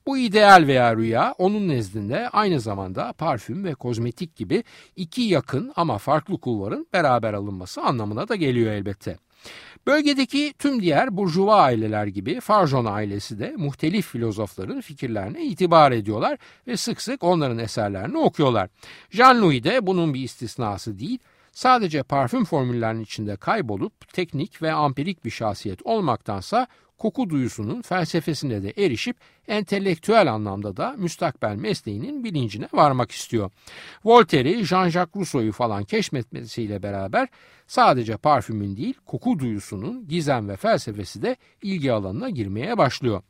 [0.06, 4.64] Bu ideal veya rüya onun nezdinde aynı zamanda parfüm ve kozmetik gibi
[4.96, 9.27] iki yakın ama farklı kulvarın beraber alınması anlamına da geliyor elbette.
[9.86, 16.76] Bölgedeki tüm diğer burjuva aileler gibi Farjon ailesi de muhtelif filozofların fikirlerine itibar ediyorlar ve
[16.76, 18.68] sık sık onların eserlerini okuyorlar.
[19.10, 21.18] Jean-Louis de bunun bir istisnası değil,
[21.52, 26.66] sadece parfüm formüllerinin içinde kaybolup teknik ve ampirik bir şahsiyet olmaktansa
[26.98, 29.16] koku duyusunun felsefesine de erişip
[29.48, 33.50] entelektüel anlamda da müstakbel mesleğinin bilincine varmak istiyor.
[34.04, 37.28] Voltaire'i, Jean-Jacques Rousseau'yu falan keşfetmesiyle beraber
[37.66, 43.22] sadece parfümün değil koku duyusunun gizem ve felsefesi de ilgi alanına girmeye başlıyor.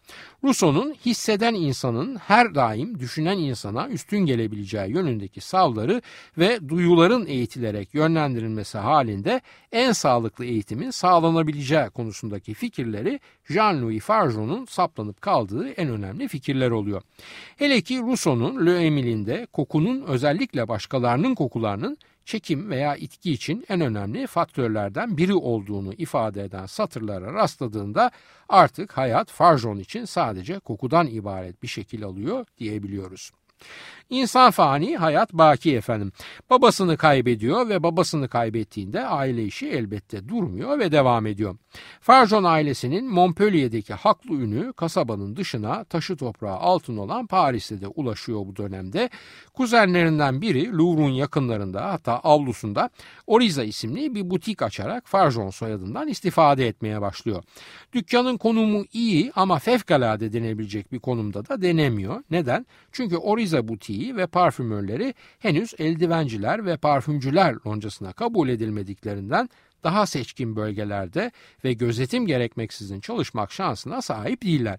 [0.45, 6.03] Rousseau'nun hisseden insanın her daim düşünen insana üstün gelebileceği yönündeki savları
[6.39, 9.41] ve duyuların eğitilerek yönlendirilmesi halinde
[9.73, 17.03] en sağlıklı eğitimin sağlanabileceği konusundaki fikirleri Jean-Louis Fargeau'nun saplanıp kaldığı en önemli fikirler oluyor.
[17.57, 24.27] Hele ki Rousseau'nun Le Emile'inde kokunun özellikle başkalarının kokularının çekim veya itki için en önemli
[24.27, 28.11] faktörlerden biri olduğunu ifade eden satırlara rastladığında
[28.49, 33.31] artık hayat Farjon için sadece kokudan ibaret bir şekil alıyor diyebiliyoruz.
[34.11, 36.13] İnsan fani, hayat baki efendim.
[36.51, 41.57] Babasını kaybediyor ve babasını kaybettiğinde aile işi elbette durmuyor ve devam ediyor.
[42.01, 48.57] Farjon ailesinin Montpellier'deki haklı ünü kasabanın dışına taşı toprağı altın olan Paris'te de ulaşıyor bu
[48.57, 49.11] dönemde.
[49.55, 52.91] Kuzenlerinden biri Louvre'un yakınlarında hatta avlusunda
[53.27, 57.45] Oriza isimli bir butik açarak Farjon soyadından istifade etmeye başlıyor.
[57.93, 62.23] Dükkanın konumu iyi ama fevkalade denebilecek bir konumda da denemiyor.
[62.31, 62.67] Neden?
[62.93, 69.49] Çünkü Oriza butiği ve parfümörleri henüz eldivenciler ve parfümcüler loncasına kabul edilmediklerinden
[69.85, 71.31] daha seçkin bölgelerde
[71.65, 74.79] ve gözetim gerekmeksizin çalışmak şansına sahip değiller.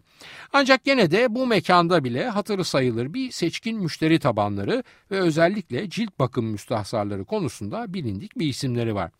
[0.54, 6.20] Ancak gene de bu mekanda bile hatırı sayılır bir seçkin müşteri tabanları ve özellikle cilt
[6.20, 9.12] bakım müstahsarları konusunda bilindik bir isimleri var.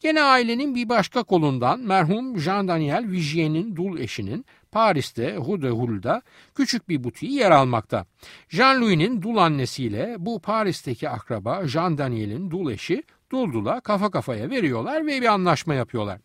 [0.00, 6.22] Gene ailenin bir başka kolundan merhum Jean-Daniel Vigier'in dul eşinin Paris'te Rue de Hul'da
[6.54, 8.06] küçük bir butiği yer almakta.
[8.48, 15.20] Jean-Louis'nin dul annesiyle bu Paris'teki akraba Jean Daniel'in dul eşi Duldul'a kafa kafaya veriyorlar ve
[15.20, 16.20] bir anlaşma yapıyorlar.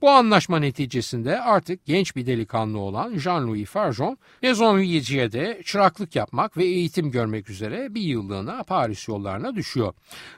[0.00, 6.64] Bu anlaşma neticesinde artık genç bir delikanlı olan Jean-Louis Farjon, Maison Vigier'de çıraklık yapmak ve
[6.64, 9.94] eğitim görmek üzere bir yıllığına Paris yollarına düşüyor.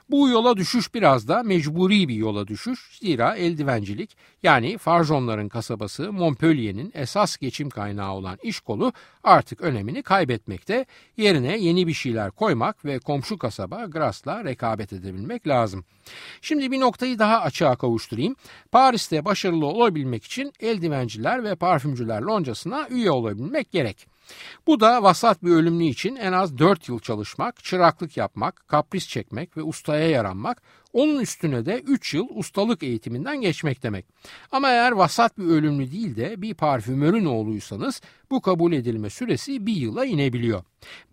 [0.09, 2.99] Bu yola düşüş biraz da mecburi bir yola düşüş.
[2.99, 10.85] Zira eldivencilik yani Farjonların kasabası Montpellier'in esas geçim kaynağı olan iş kolu artık önemini kaybetmekte.
[11.17, 15.85] Yerine yeni bir şeyler koymak ve komşu kasaba Gras'la rekabet edebilmek lazım.
[16.41, 18.35] Şimdi bir noktayı daha açığa kavuşturayım.
[18.71, 24.14] Paris'te başarılı olabilmek için eldivenciler ve parfümcüler loncasına üye olabilmek gerek.
[24.67, 29.57] Bu da vasat bir ölümlü için en az 4 yıl çalışmak, çıraklık yapmak, kapris çekmek
[29.57, 30.61] ve ustaya yaranmak,
[30.95, 34.05] onun üstüne de 3 yıl ustalık eğitiminden geçmek demek.
[34.51, 38.01] Ama eğer vasat bir ölümlü değil de bir parfümörün oğluysanız
[38.31, 40.63] bu kabul edilme süresi bir yıla inebiliyor.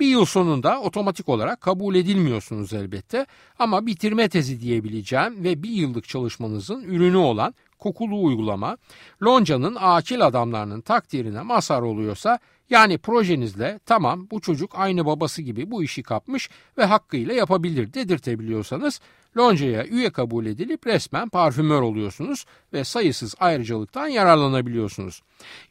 [0.00, 3.26] Bir yıl sonunda otomatik olarak kabul edilmiyorsunuz elbette
[3.58, 8.76] ama bitirme tezi diyebileceğim ve bir yıllık çalışmanızın ürünü olan kokulu uygulama,
[9.22, 12.38] loncanın akil adamlarının takdirine mazhar oluyorsa
[12.70, 19.00] yani projenizle tamam bu çocuk aynı babası gibi bu işi kapmış ve hakkıyla yapabilir dedirtebiliyorsanız
[19.36, 25.22] loncaya üye kabul edilip resmen parfümör oluyorsunuz ve sayısız ayrıcalıktan yararlanabiliyorsunuz.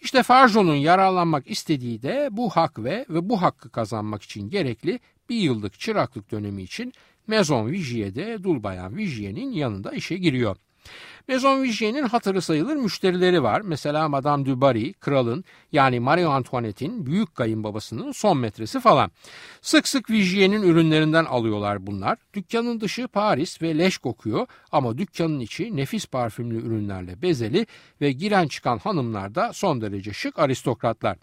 [0.02, 5.36] İşte Farjon'un yararlanmak istediği de bu hak ve ve bu hakkı kazanmak için gerekli bir
[5.36, 6.94] yıllık çıraklık dönemi için
[7.28, 10.58] Maison Vigier'de Dulbayan Vigier'in yanında işe giriyor.
[11.28, 13.62] Maison Vigier'in hatırı sayılır müşterileri var.
[13.62, 19.12] Mesela Madame du Barry, kralın yani Marie Antoinette'in büyük kayınbabasının son metresi falan.
[19.62, 22.18] Sık sık Vigier'in ürünlerinden alıyorlar bunlar.
[22.34, 27.68] Dükkanın dışı Paris ve leş kokuyor ama dükkanın içi nefis parfümlü ürünlerle bezeli
[28.02, 31.18] ve giren çıkan hanımlar da son derece şık aristokratlar.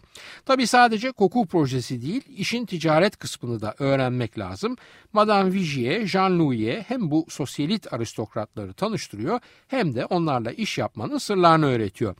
[0.45, 4.75] Tabi sadece koku projesi değil, işin ticaret kısmını da öğrenmek lazım.
[5.13, 12.15] Madame Vigier, Jean-Louis'e hem bu sosyalit aristokratları tanıştırıyor hem de onlarla iş yapmanın sırlarını öğretiyor.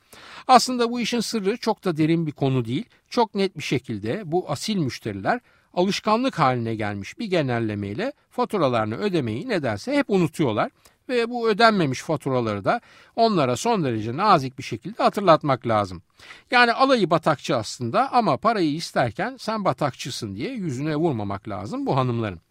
[0.47, 2.85] Aslında bu işin sırrı çok da derin bir konu değil.
[3.09, 5.39] Çok net bir şekilde bu asil müşteriler
[5.73, 10.71] alışkanlık haline gelmiş bir genellemeyle faturalarını ödemeyi nedense hep unutuyorlar
[11.09, 12.81] ve bu ödenmemiş faturaları da
[13.15, 16.01] onlara son derece nazik bir şekilde hatırlatmak lazım.
[16.51, 22.41] Yani alayı batakçı aslında ama parayı isterken sen batakçısın diye yüzüne vurmamak lazım bu hanımların.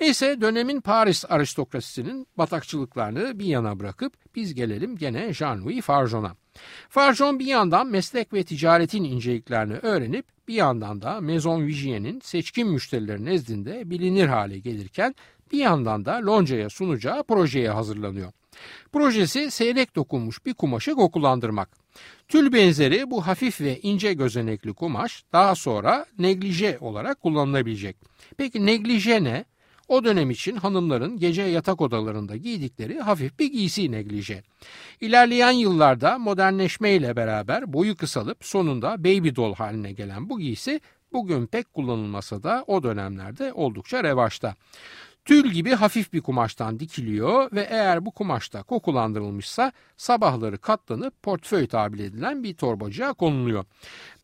[0.00, 6.36] Neyse dönemin Paris aristokrasisinin batakçılıklarını bir yana bırakıp biz gelelim gene Jean-Louis Farjon'a.
[6.88, 13.24] Farjon bir yandan meslek ve ticaretin inceliklerini öğrenip bir yandan da Maison Vigier'in seçkin müşterilerin
[13.24, 15.14] nezdinde bilinir hale gelirken
[15.52, 18.32] bir yandan da loncaya sunacağı projeye hazırlanıyor.
[18.92, 21.68] Projesi seyrek dokunmuş bir kumaşı kokulandırmak.
[22.28, 27.96] Tül benzeri bu hafif ve ince gözenekli kumaş daha sonra neglije olarak kullanılabilecek.
[28.36, 29.44] Peki neglije ne?
[29.90, 34.42] O dönem için hanımların gece yatak odalarında giydikleri hafif bir giysi neglije.
[35.00, 40.80] İlerleyen yıllarda modernleşmeyle beraber boyu kısalıp sonunda baby doll haline gelen bu giysi
[41.12, 44.54] bugün pek kullanılmasa da o dönemlerde oldukça revaçta.
[45.24, 51.98] Tül gibi hafif bir kumaştan dikiliyor ve eğer bu kumaşta kokulandırılmışsa sabahları katlanıp portföy tabir
[51.98, 53.64] edilen bir torbacığa konuluyor.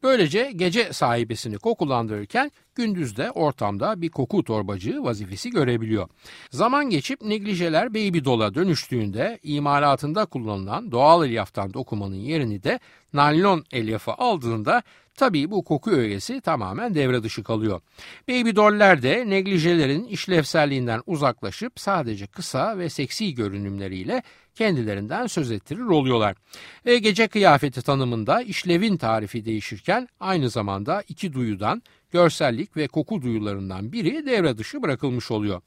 [0.03, 6.09] Böylece gece sahibesini kokulandırırken gündüz de ortamda bir koku torbacığı vazifesi görebiliyor.
[6.51, 12.81] Zaman geçip neglijeler baby dola dönüştüğünde imalatında kullanılan doğal elyaftan dokumanın yerini de
[13.13, 14.83] naylon elyafı aldığında
[15.17, 17.81] Tabii bu koku öğesi tamamen devre dışı kalıyor.
[18.29, 24.23] Baby doller de neglijelerin işlevselliğinden uzaklaşıp sadece kısa ve seksi görünümleriyle
[24.55, 26.37] kendilerinden söz ettirir oluyorlar.
[26.87, 33.93] Ve gece kıyafeti tanımında işlevin tarifi değişirken aynı zamanda iki duyudan görsellik ve koku duyularından
[33.93, 35.61] biri devre dışı bırakılmış oluyor.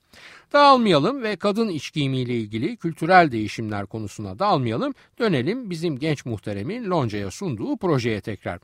[0.54, 4.94] Dağılmayalım ve kadın iç giyimiyle ilgili kültürel değişimler konusuna dalmayalım.
[5.20, 8.60] Dönelim bizim genç muhteremin Lonca'ya sunduğu projeye tekrar.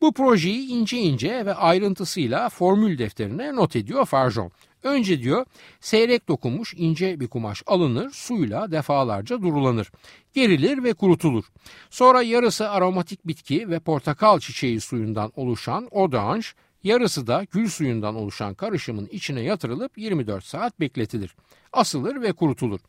[0.00, 4.52] Bu projeyi ince ince ve ayrıntısıyla formül defterine not ediyor Farjon.
[4.82, 5.46] Önce diyor
[5.80, 9.90] seyrek dokunmuş ince bir kumaş alınır suyla defalarca durulanır.
[10.34, 11.44] Gerilir ve kurutulur.
[11.90, 16.52] Sonra yarısı aromatik bitki ve portakal çiçeği suyundan oluşan odanj,
[16.84, 21.34] yarısı da gül suyundan oluşan karışımın içine yatırılıp 24 saat bekletilir.
[21.72, 22.80] Asılır ve kurutulur.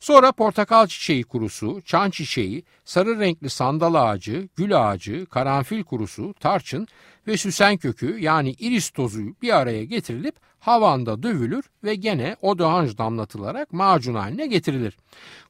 [0.00, 6.88] Sonra portakal çiçeği kurusu, çan çiçeği, sarı renkli sandal ağacı, gül ağacı, karanfil kurusu, tarçın
[7.26, 13.72] ve süsen kökü yani iris tozu bir araya getirilip havanda dövülür ve gene odanj damlatılarak
[13.72, 14.96] macun haline getirilir.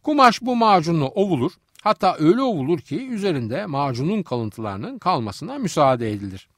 [0.02, 1.52] Kumaş bu macunla ovulur.
[1.82, 6.48] Hatta öyle ovulur ki üzerinde macunun kalıntılarının kalmasına müsaade edilir.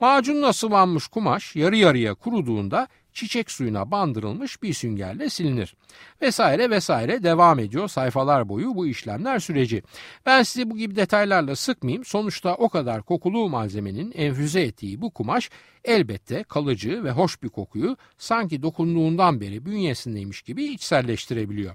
[0.00, 5.74] Macunla sıvanmış kumaş yarı yarıya kuruduğunda çiçek suyuna bandırılmış bir süngerle silinir.
[6.22, 9.82] Vesaire vesaire devam ediyor sayfalar boyu bu işlemler süreci.
[10.26, 12.04] Ben sizi bu gibi detaylarla sıkmayayım.
[12.04, 15.50] Sonuçta o kadar kokulu malzemenin enfüze ettiği bu kumaş
[15.84, 21.74] elbette kalıcı ve hoş bir kokuyu sanki dokunduğundan beri bünyesindeymiş gibi içselleştirebiliyor.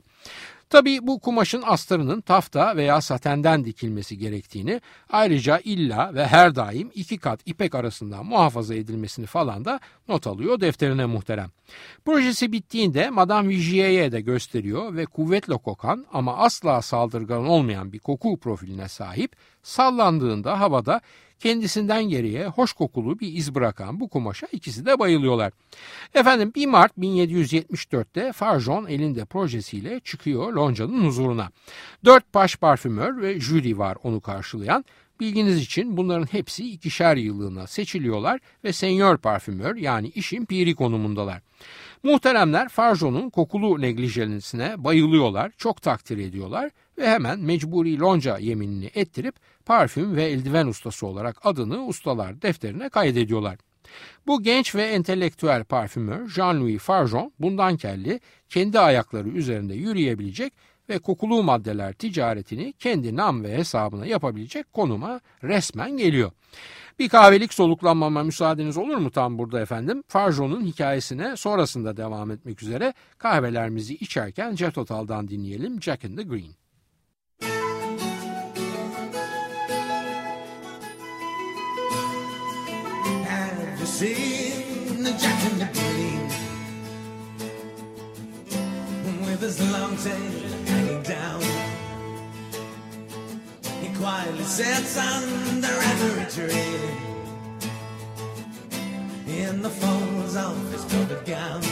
[0.70, 7.18] Tabii bu kumaşın astarının tafta veya satenden dikilmesi gerektiğini ayrıca illa ve her daim iki
[7.18, 11.52] kat ipek arasında muhafaza edilmesini falan da not alıyor defterine muhterem.
[12.06, 18.40] Projesi bittiğinde Madame Vigier'e de gösteriyor ve kuvvetle kokan ama asla saldırgan olmayan bir koku
[18.40, 21.02] profiline sahip sallandığında havada
[21.40, 25.54] kendisinden geriye hoş kokulu bir iz bırakan bu kumaşa ikisi de bayılıyorlar.
[26.14, 31.50] Efendim 1 Mart 1774'te Farjon elinde projesiyle çıkıyor Lonca'nın huzuruna.
[32.06, 34.86] Dört baş parfümör ve jüri var onu karşılayan.
[35.20, 41.42] Bilginiz için bunların hepsi ikişer yıllığına seçiliyorlar ve senyor parfümör yani işin piri konumundalar.
[42.04, 49.36] Muhteremler Farjon'un kokulu neglijelisine bayılıyorlar, çok takdir ediyorlar ve hemen mecburi lonca yeminini ettirip
[49.66, 53.58] parfüm ve eldiven ustası olarak adını ustalar defterine kaydediyorlar.
[54.28, 58.20] Bu genç ve entelektüel parfümör Jean-Louis Farjon bundan kelli
[58.50, 60.54] kendi ayakları üzerinde yürüyebilecek
[60.90, 66.32] ve kokulu maddeler ticaretini kendi nam ve hesabına yapabilecek konuma resmen geliyor.
[67.00, 70.04] Bir kahvelik soluklanmama müsaadeniz olur mu tam burada efendim?
[70.08, 76.67] Farjon'un hikayesine sonrasında devam etmek üzere kahvelerimizi içerken Jet Total'dan dinleyelim Jack in the Green.
[83.98, 86.28] Seen the Jack in the Green?
[89.26, 90.32] With his long tail
[90.68, 91.42] hanging down.
[93.82, 96.78] He quietly sits under every tree.
[99.36, 101.64] In the folds of his coated gown.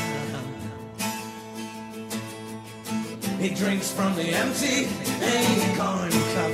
[3.40, 4.88] He drinks from the empty
[5.22, 6.54] acorn cup.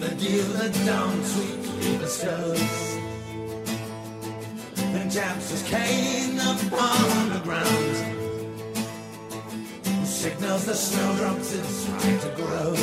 [0.00, 2.89] The gilded dawn sweetly bestows
[5.10, 7.96] Taps his cane upon the ground
[10.06, 12.76] Signals the snowdrops it's right to grow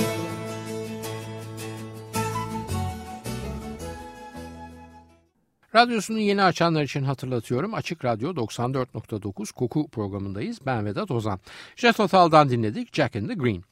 [5.75, 7.73] Radyosunun yeni açanlar için hatırlatıyorum.
[7.73, 10.65] Açık Radyo 94.9 Koku programındayız.
[10.65, 11.39] Ben Vedat Ozan.
[11.75, 13.63] Jet Total'dan dinledik Jack and the Green.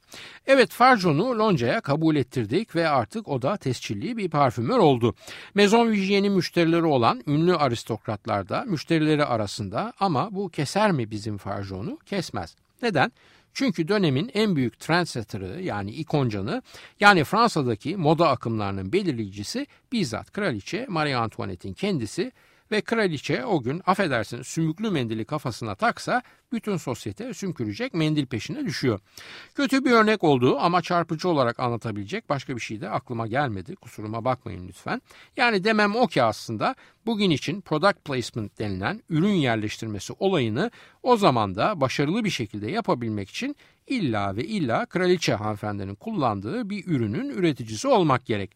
[0.47, 5.15] Evet Farjon'u Lonca'ya kabul ettirdik ve artık o da tescilli bir parfümör oldu.
[5.55, 11.97] Maison Vigier'in müşterileri olan ünlü aristokratlar da müşterileri arasında ama bu keser mi bizim Farjon'u?
[12.05, 12.55] Kesmez.
[12.81, 13.11] Neden?
[13.53, 16.61] Çünkü dönemin en büyük trendsetter'ı yani ikoncanı
[16.99, 22.31] yani Fransa'daki moda akımlarının belirleyicisi bizzat kraliçe Marie Antoinette'in kendisi
[22.71, 28.99] ve kraliçe o gün affedersin sümüklü mendili kafasına taksa bütün sosyete sümkürecek mendil peşine düşüyor.
[29.55, 33.75] Kötü bir örnek olduğu ama çarpıcı olarak anlatabilecek başka bir şey de aklıma gelmedi.
[33.75, 35.01] Kusuruma bakmayın lütfen.
[35.37, 36.75] Yani demem o ki aslında
[37.05, 40.71] bugün için product placement denilen ürün yerleştirmesi olayını
[41.03, 43.55] o zaman da başarılı bir şekilde yapabilmek için
[43.87, 48.51] illa ve illa kraliçe hanımefendinin kullandığı bir ürünün üreticisi olmak gerek.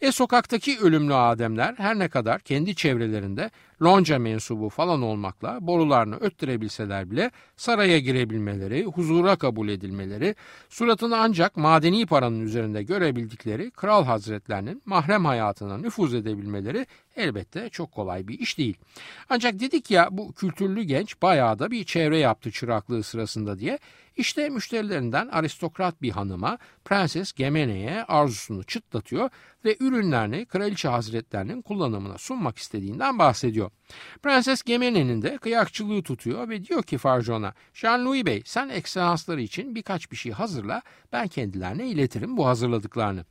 [0.00, 3.50] E sokaktaki ölümlü ademler her ne kadar kendi çevrelerinde
[3.82, 10.34] lonca mensubu falan olmakla borularını öttürebilseler bile saraya girebilmeleri, huzura kabul edilmeleri,
[10.68, 16.86] suratını ancak madeni paranın üzerinde görebildikleri kral hazretlerinin mahrem hayatına nüfuz edebilmeleri
[17.16, 18.76] elbette çok kolay bir iş değil.
[19.28, 23.78] Ancak dedik ya bu kültürlü genç bayağı da bir çevre yaptı çıraklığı sırasında diye
[24.16, 29.30] işte müşterilerinden aristokrat bir hanıma Prenses Gemene'ye arzusunu çıtlatıyor
[29.64, 33.70] ve ürünlerini kraliçe hazretlerinin kullanımına sunmak istediğinden bahsediyor.
[34.22, 40.10] Prenses Gemene'nin de kıyakçılığı tutuyor ve diyor ki Farjon'a Jean-Louis Bey sen ekselansları için birkaç
[40.10, 43.24] bir şey hazırla ben kendilerine iletirim bu hazırladıklarını.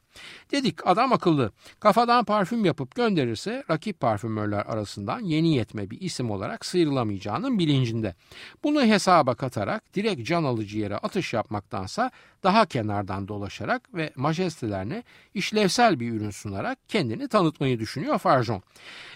[0.51, 1.51] Dedik adam akıllı.
[1.79, 8.15] Kafadan parfüm yapıp gönderirse rakip parfümörler arasından yeni yetme bir isim olarak sıyrılamayacağının bilincinde.
[8.63, 12.11] Bunu hesaba katarak direkt can alıcı yere atış yapmaktansa
[12.45, 18.63] daha kenardan dolaşarak ve majestelerine işlevsel bir ürün sunarak kendini tanıtmayı düşünüyor Farjon.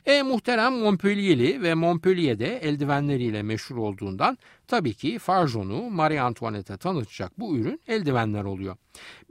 [0.06, 4.38] E muhterem Montpellier'li ve Montpellier'de eldivenleriyle meşhur olduğundan
[4.70, 8.76] Tabii ki Farjon'u Marie Antoinette'e tanıtacak bu ürün eldivenler oluyor.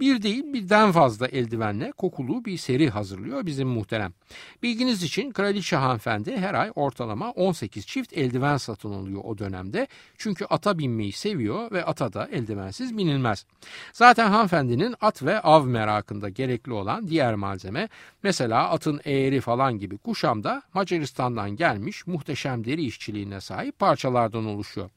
[0.00, 4.12] Bir değil birden fazla eldivenle kokulu bir seri hazırlıyor bizim muhterem.
[4.62, 9.86] Bilginiz için kraliçe hanımefendi her ay ortalama 18 çift eldiven satın alıyor o dönemde.
[10.16, 13.46] Çünkü ata binmeyi seviyor ve ata da eldivensiz binilmez.
[13.92, 17.88] Zaten hanımefendinin at ve av merakında gerekli olan diğer malzeme
[18.22, 24.90] mesela atın eğri falan gibi kuşam da Macaristan'dan gelmiş muhteşem deri işçiliğine sahip parçalardan oluşuyor.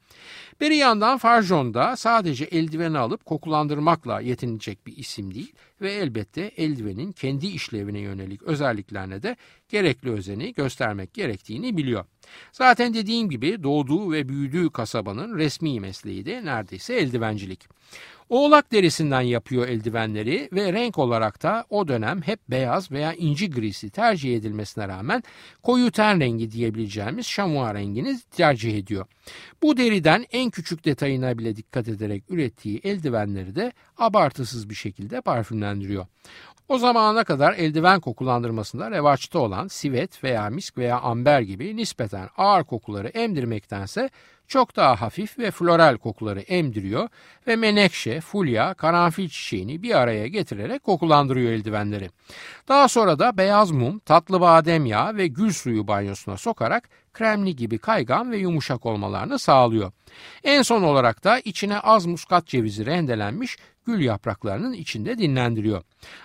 [0.62, 7.12] Bir yandan Farjon da sadece eldiveni alıp kokulandırmakla yetinilecek bir isim değil ve elbette eldivenin
[7.12, 9.36] kendi işlevine yönelik özelliklerine de
[9.70, 12.06] gerekli özeni göstermek gerektiğini biliyor.
[12.52, 17.68] Zaten dediğim gibi doğduğu ve büyüdüğü kasabanın resmi mesleği de neredeyse eldivencilik.
[18.32, 23.90] Oğlak derisinden yapıyor eldivenleri ve renk olarak da o dönem hep beyaz veya inci grisi
[23.90, 25.24] tercih edilmesine rağmen
[25.64, 29.06] koyu ten rengi diyebileceğimiz şamua rengini tercih ediyor.
[29.64, 36.06] Bu deriden en küçük detayına bile dikkat ederek ürettiği eldivenleri de abartısız bir şekilde parfümlendiriyor.
[36.72, 42.64] O zamana kadar eldiven kokulandırmasında revaçta olan sivet veya misk veya amber gibi nispeten ağır
[42.64, 44.10] kokuları emdirmektense
[44.48, 47.10] çok daha hafif ve floral kokuları emdiriyor
[47.48, 52.10] ve menekşe, fulya, karanfil çiçeğini bir araya getirerek kokulandırıyor eldivenleri.
[52.68, 57.78] Daha sonra da beyaz mum, tatlı badem yağı ve gül suyu banyosuna sokarak kremli gibi
[57.78, 59.92] kaygan ve yumuşak olmalarını sağlıyor.
[60.44, 65.82] En son olarak da içine az muskat cevizi rendelenmiş gül yapraklarının içinde dinlendiriyor.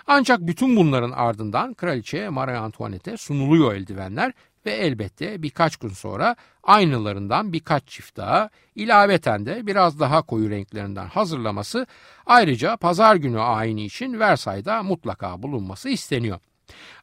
[0.07, 4.33] Ancak bütün bunların ardından kraliçe Marie Antoinette'e sunuluyor eldivenler
[4.65, 11.07] ve elbette birkaç gün sonra aynılarından birkaç çift daha ilaveten de biraz daha koyu renklerinden
[11.07, 11.87] hazırlaması
[12.25, 16.39] ayrıca pazar günü ayini için Versay'da mutlaka bulunması isteniyor.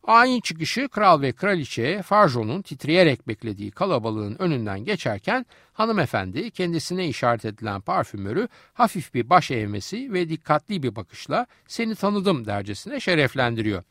[0.06, 7.80] Ayin çıkışı kral ve kraliçe Farjo'nun titreyerek beklediği kalabalığın önünden geçerken hanımefendi kendisine işaret edilen
[7.80, 13.82] parfümörü hafif bir baş eğmesi ve dikkatli bir bakışla seni tanıdım dercesine şereflendiriyor.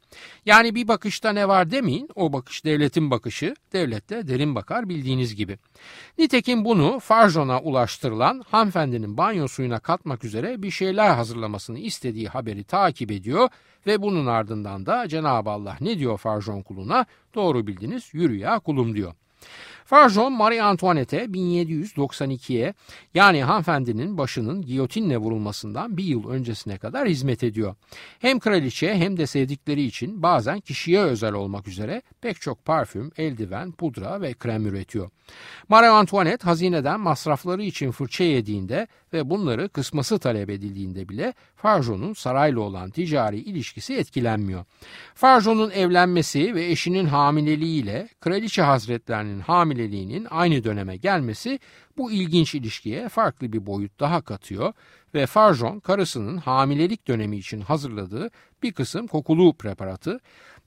[0.45, 5.36] Yani bir bakışta ne var demeyin o bakış devletin bakışı devlet de derin bakar bildiğiniz
[5.36, 5.57] gibi.
[6.18, 13.11] Nitekim bunu Farjon'a ulaştırılan hanımefendinin banyo suyuna katmak üzere bir şeyler hazırlamasını istediği haberi takip
[13.11, 13.49] ediyor
[13.88, 17.05] ve bunun ardından da Cenab-ı Allah ne diyor Farjon kuluna?
[17.35, 19.13] Doğru bildiniz yürü ya kulum diyor.
[19.85, 22.73] Farjon Marie Antoinette'e 1792'ye
[23.13, 27.75] yani hanımefendinin başının giyotinle vurulmasından bir yıl öncesine kadar hizmet ediyor.
[28.19, 33.71] Hem kraliçe hem de sevdikleri için bazen kişiye özel olmak üzere pek çok parfüm, eldiven,
[33.71, 35.09] pudra ve krem üretiyor.
[35.69, 42.59] Marie Antoinette hazineden masrafları için fırça yediğinde ve bunları kısması talep edildiğinde bile Farjon'un sarayla
[42.59, 44.66] olan ticari ilişkisi etkilenmiyor.
[45.16, 51.59] Farjon'un evlenmesi ve eşinin hamileliğiyle kraliçe hazretlerinin hamileliğinin aynı döneme gelmesi
[51.97, 54.74] bu ilginç ilişkiye farklı bir boyut daha katıyor
[55.14, 58.30] ve Farjon karısının hamilelik dönemi için hazırladığı
[58.64, 60.20] bir kısım kokulu preparatı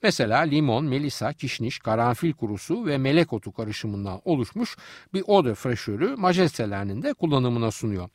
[0.03, 4.77] Mesela limon, melisa, kişniş, karanfil kurusu ve melek otu karışımından oluşmuş
[5.15, 8.09] bir eau de fraîcheur'ü majestelerinin de kullanımına sunuyor.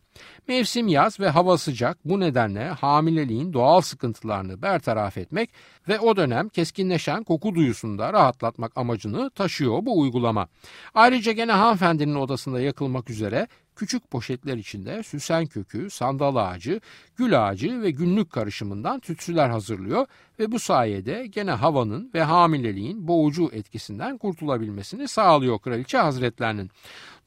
[0.48, 5.50] Mevsim yaz ve hava sıcak bu nedenle hamileliğin doğal sıkıntılarını bertaraf etmek
[5.88, 10.48] ve o dönem keskinleşen koku duyusunda rahatlatmak amacını taşıyor bu uygulama.
[10.94, 16.82] Ayrıca gene hanımefendinin odasında yakılmak üzere küçük poşetler içinde süsen kökü, sandal ağacı,
[17.16, 20.06] gül ağacı ve günlük karışımından tütsüler hazırlıyor
[20.42, 26.72] ve bu sayede gene havanın ve hamileliğin boğucu etkisinden kurtulabilmesini sağlıyor kraliçe hazretlerinin.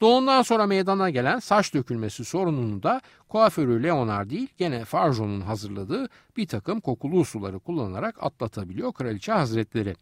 [0.00, 6.46] Doğumdan sonra meydana gelen saç dökülmesi sorununu da kuaförü Leonard değil gene Farjon'un hazırladığı bir
[6.46, 9.94] takım kokulu suları kullanarak atlatabiliyor kraliçe hazretleri.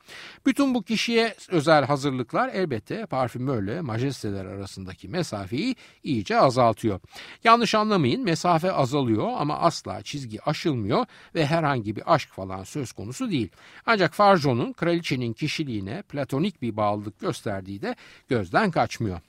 [0.47, 7.01] Bütün bu kişiye özel hazırlıklar elbette parfümörle majesteler arasındaki mesafeyi iyice azaltıyor.
[7.45, 13.02] Yanlış anlamayın mesafe azalıyor ama asla çizgi aşılmıyor ve herhangi bir aşk falan söz konusu
[13.09, 13.49] değil.
[13.87, 17.97] Ancak Farjon'un kraliçenin kişiliğine platonik bir bağlılık gösterdiği de
[18.29, 19.21] gözden kaçmıyor.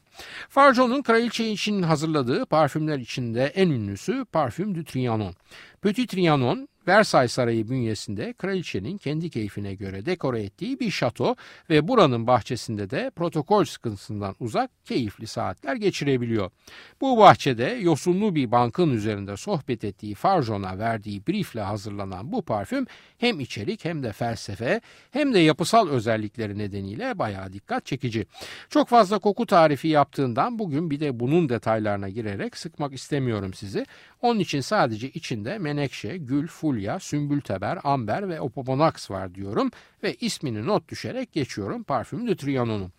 [0.49, 5.35] Farjon'un kraliçe için hazırladığı parfümler içinde en ünlüsü Parfüm du Trianon.
[5.81, 11.35] Petit Trianon Versailles Sarayı bünyesinde kraliçenin kendi keyfine göre dekore ettiği bir şato
[11.69, 16.51] ve buranın bahçesinde de protokol sıkıntısından uzak keyifli saatler geçirebiliyor.
[17.01, 22.85] Bu bahçede yosunlu bir bankın üzerinde sohbet ettiği Farjon'a verdiği briefle hazırlanan bu parfüm
[23.17, 24.81] hem içerik hem de felsefe
[25.11, 28.25] hem de yapısal özellikleri nedeniyle bayağı dikkat çekici.
[28.69, 33.85] Çok fazla koku tarifi yaptığından bugün bir de bunun detaylarına girerek sıkmak istemiyorum sizi.
[34.21, 39.71] Onun için sadece içinde menekşe, gül, fulya, sümbülteber, amber ve opoponax var diyorum
[40.03, 42.91] ve ismini not düşerek geçiyorum Parfüm de Trianon'u.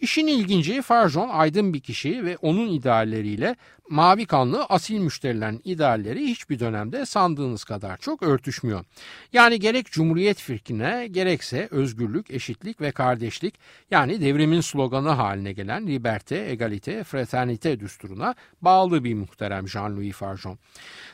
[0.00, 3.56] İşin ilginci Farjon aydın bir kişi ve onun idealleriyle
[3.90, 8.84] mavi kanlı asil müşterilerin idealleri hiçbir dönemde sandığınız kadar çok örtüşmüyor.
[9.32, 13.54] Yani gerek Cumhuriyet fikrine gerekse özgürlük, eşitlik ve kardeşlik
[13.90, 20.58] yani devrimin sloganı haline gelen liberte, egalite, fraternite düsturuna bağlı bir muhterem Jean-Louis Farjon.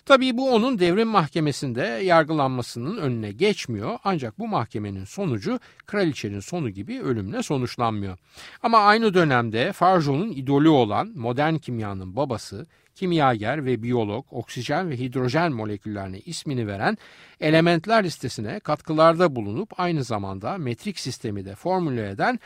[0.05, 7.03] Tabii bu onun devrim mahkemesinde yargılanmasının önüne geçmiyor ancak bu mahkemenin sonucu kraliçenin sonu gibi
[7.03, 8.19] ölümle sonuçlanmıyor.
[8.63, 15.53] Ama aynı dönemde Farjon'un idolü olan modern kimyanın babası, kimyager ve biyolog oksijen ve hidrojen
[15.53, 16.99] moleküllerine ismini veren
[17.41, 22.41] elementler listesine katkılarda bulunup aynı zamanda metrik sistemi de formüle eden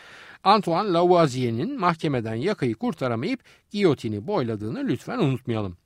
[0.45, 5.80] Antoine Lavoisier'in mahkemeden yakayı kurtaramayıp giyotini boyladığını lütfen unutmayalım.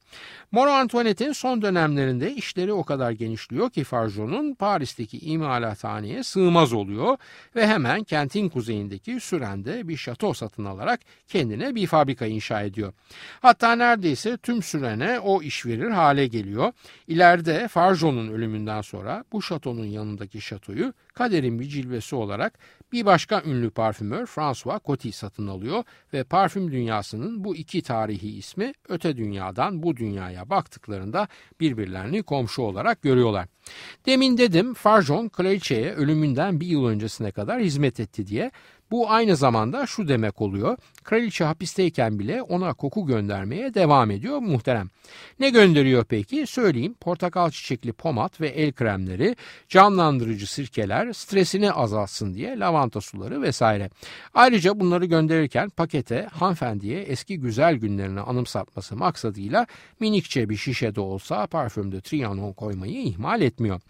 [0.52, 7.16] Moro Antoinette'in son dönemlerinde işleri o kadar genişliyor ki Farjon'un Paris'teki imalathaneye sığmaz oluyor
[7.56, 12.92] ve hemen kentin kuzeyindeki Süren'de bir şato satın alarak kendine bir fabrika inşa ediyor.
[13.42, 16.72] Hatta neredeyse tüm Süren'e o iş verir hale geliyor.
[17.08, 22.58] İleride Farjon'un ölümünden sonra bu şatonun yanındaki şatoyu kaderin bir cilvesi olarak
[22.95, 28.72] bir başka ünlü parfümör François Coty satın alıyor ve parfüm dünyasının bu iki tarihi ismi
[28.88, 31.28] öte dünyadan bu dünyaya baktıklarında
[31.61, 33.49] birbirlerini komşu olarak görüyorlar.
[34.07, 38.51] Demin dedim Farjon kraliçeye ölümünden bir yıl öncesine kadar hizmet etti diye
[38.95, 40.78] bu aynı zamanda şu demek oluyor.
[41.05, 44.88] Kraliçe hapisteyken bile ona koku göndermeye devam ediyor muhterem.
[45.40, 46.47] Ne gönderiyor peki?
[46.47, 46.95] Söyleyeyim.
[47.01, 49.36] Portakal çiçekli pomat ve el kremleri,
[49.68, 53.90] canlandırıcı sirkeler, stresini azaltsın diye lavanta suları vesaire.
[54.34, 59.66] Ayrıca bunları gönderirken pakete hanımefendiye eski güzel günlerini anımsatması maksadıyla
[60.01, 63.80] minikçe bir şişede olsa parfümde Trianon koymayı ihmal etmiyor.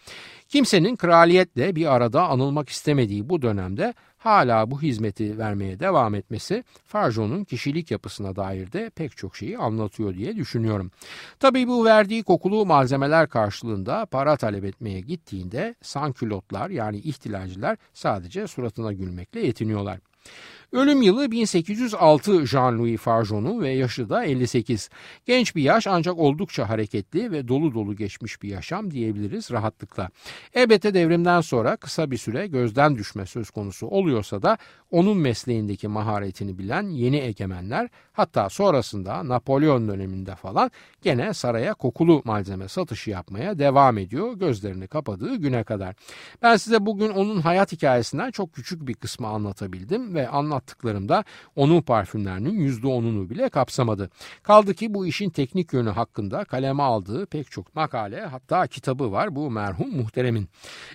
[0.48, 3.94] Kimsenin kraliyetle bir arada anılmak istemediği bu dönemde
[4.24, 10.14] hala bu hizmeti vermeye devam etmesi Farjon'un kişilik yapısına dair de pek çok şeyi anlatıyor
[10.14, 10.90] diye düşünüyorum.
[11.40, 18.92] Tabii bu verdiği kokulu malzemeler karşılığında para talep etmeye gittiğinde sankülotlar yani ihtilalciler sadece suratına
[18.92, 20.00] gülmekle yetiniyorlar.
[20.74, 24.90] Ölüm yılı 1806 Jean-Louis Farjon'u ve yaşı da 58.
[25.26, 30.10] Genç bir yaş ancak oldukça hareketli ve dolu dolu geçmiş bir yaşam diyebiliriz rahatlıkla.
[30.54, 34.58] Elbette devrimden sonra kısa bir süre gözden düşme söz konusu oluyorsa da
[34.94, 40.70] onun mesleğindeki maharetini bilen yeni egemenler hatta sonrasında Napolyon döneminde falan
[41.02, 45.94] gene saraya kokulu malzeme satışı yapmaya devam ediyor gözlerini kapadığı güne kadar.
[46.42, 51.24] Ben size bugün onun hayat hikayesinden çok küçük bir kısmı anlatabildim ve anlattıklarımda
[51.56, 54.10] onun parfümlerinin %10'unu bile kapsamadı.
[54.42, 59.36] Kaldı ki bu işin teknik yönü hakkında kaleme aldığı pek çok makale hatta kitabı var
[59.36, 60.48] bu merhum muhteremin.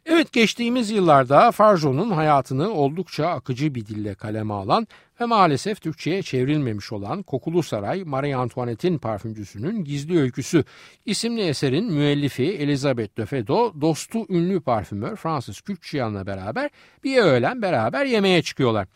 [0.06, 4.88] Evet geçtiğimiz yıllarda Farjon'un hayatını oldukça akıcı bir dille kaleme alan
[5.22, 10.64] ve maalesef Türkçe'ye çevrilmemiş olan Kokulu Saray Marie Antoinette'in parfümcüsünün gizli öyküsü
[11.06, 16.70] isimli eserin müellifi Elizabeth de Fedo dostu ünlü parfümör Francis Kürkçiyan'la beraber
[17.04, 18.88] bir öğlen beraber yemeğe çıkıyorlar.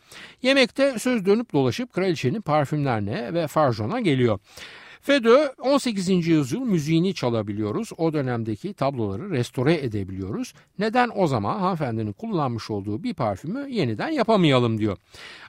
[0.42, 4.38] Yemekte söz dönüp dolaşıp kraliçenin parfümlerine ve Farjon'a geliyor.
[5.04, 6.26] FEDÖ 18.
[6.26, 7.90] yüzyıl müziğini çalabiliyoruz.
[7.96, 10.54] O dönemdeki tabloları restore edebiliyoruz.
[10.78, 14.96] Neden o zaman hanımefendinin kullanmış olduğu bir parfümü yeniden yapamayalım diyor.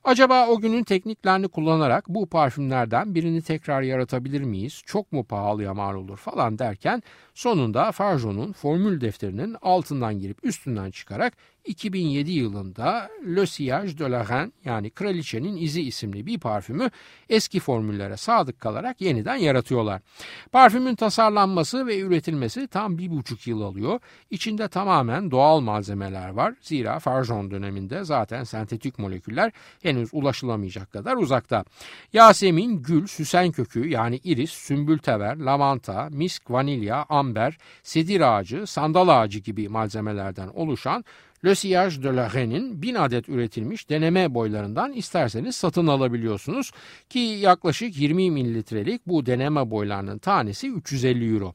[0.03, 4.81] Acaba o günün tekniklerini kullanarak bu parfümlerden birini tekrar yaratabilir miyiz?
[4.85, 7.03] Çok mu pahalıya mal olur falan derken
[7.33, 11.33] sonunda Farjon'un formül defterinin altından girip üstünden çıkarak
[11.65, 16.89] 2007 yılında Le Sillage de la Reine yani Kraliçenin İzi isimli bir parfümü
[17.29, 20.01] eski formüllere sadık kalarak yeniden yaratıyorlar.
[20.51, 23.99] Parfümün tasarlanması ve üretilmesi tam bir buçuk yıl alıyor.
[24.29, 26.53] İçinde tamamen doğal malzemeler var.
[26.61, 29.51] Zira Farjon döneminde zaten sentetik moleküller
[29.83, 31.65] henüz ulaşılamayacak kadar uzakta.
[32.13, 39.39] Yasemin, gül, süsen kökü yani iris, sümbültever, lavanta, misk, vanilya, amber, sedir ağacı, sandal ağacı
[39.39, 41.05] gibi malzemelerden oluşan
[41.43, 46.71] Le Sillage de la Reine'in 1000 adet üretilmiş deneme boylarından isterseniz satın alabiliyorsunuz
[47.09, 51.53] ki yaklaşık 20 mililitrelik bu deneme boylarının tanesi 350 euro.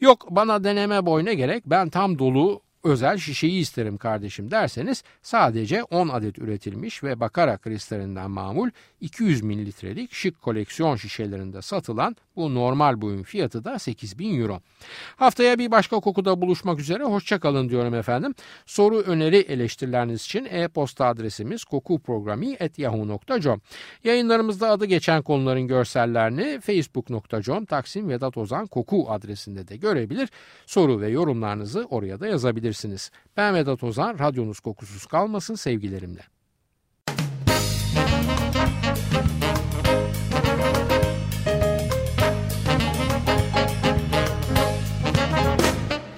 [0.00, 5.82] Yok bana deneme boy ne gerek ben tam dolu özel şişeyi isterim kardeşim derseniz sadece
[5.82, 8.70] 10 adet üretilmiş ve bakara kristalinden mamul
[9.00, 14.60] 200 mililitrelik şık koleksiyon şişelerinde satılan Bu normal boyun fiyatı da 8000 euro.
[15.16, 17.04] Haftaya bir başka kokuda buluşmak üzere.
[17.04, 18.34] Hoşçakalın diyorum efendim.
[18.66, 23.60] Soru, öneri, eleştirileriniz için e-posta adresimiz kokuprogrami.yahoo.com
[24.04, 30.28] Yayınlarımızda adı geçen konuların görsellerini facebook.com Taksim Vedat Ozan Koku adresinde de görebilir.
[30.66, 33.10] Soru ve yorumlarınızı oraya da yazabilirsiniz.
[33.36, 36.41] Ben Vedat Ozan, radyonuz kokusuz kalmasın sevgilerimle.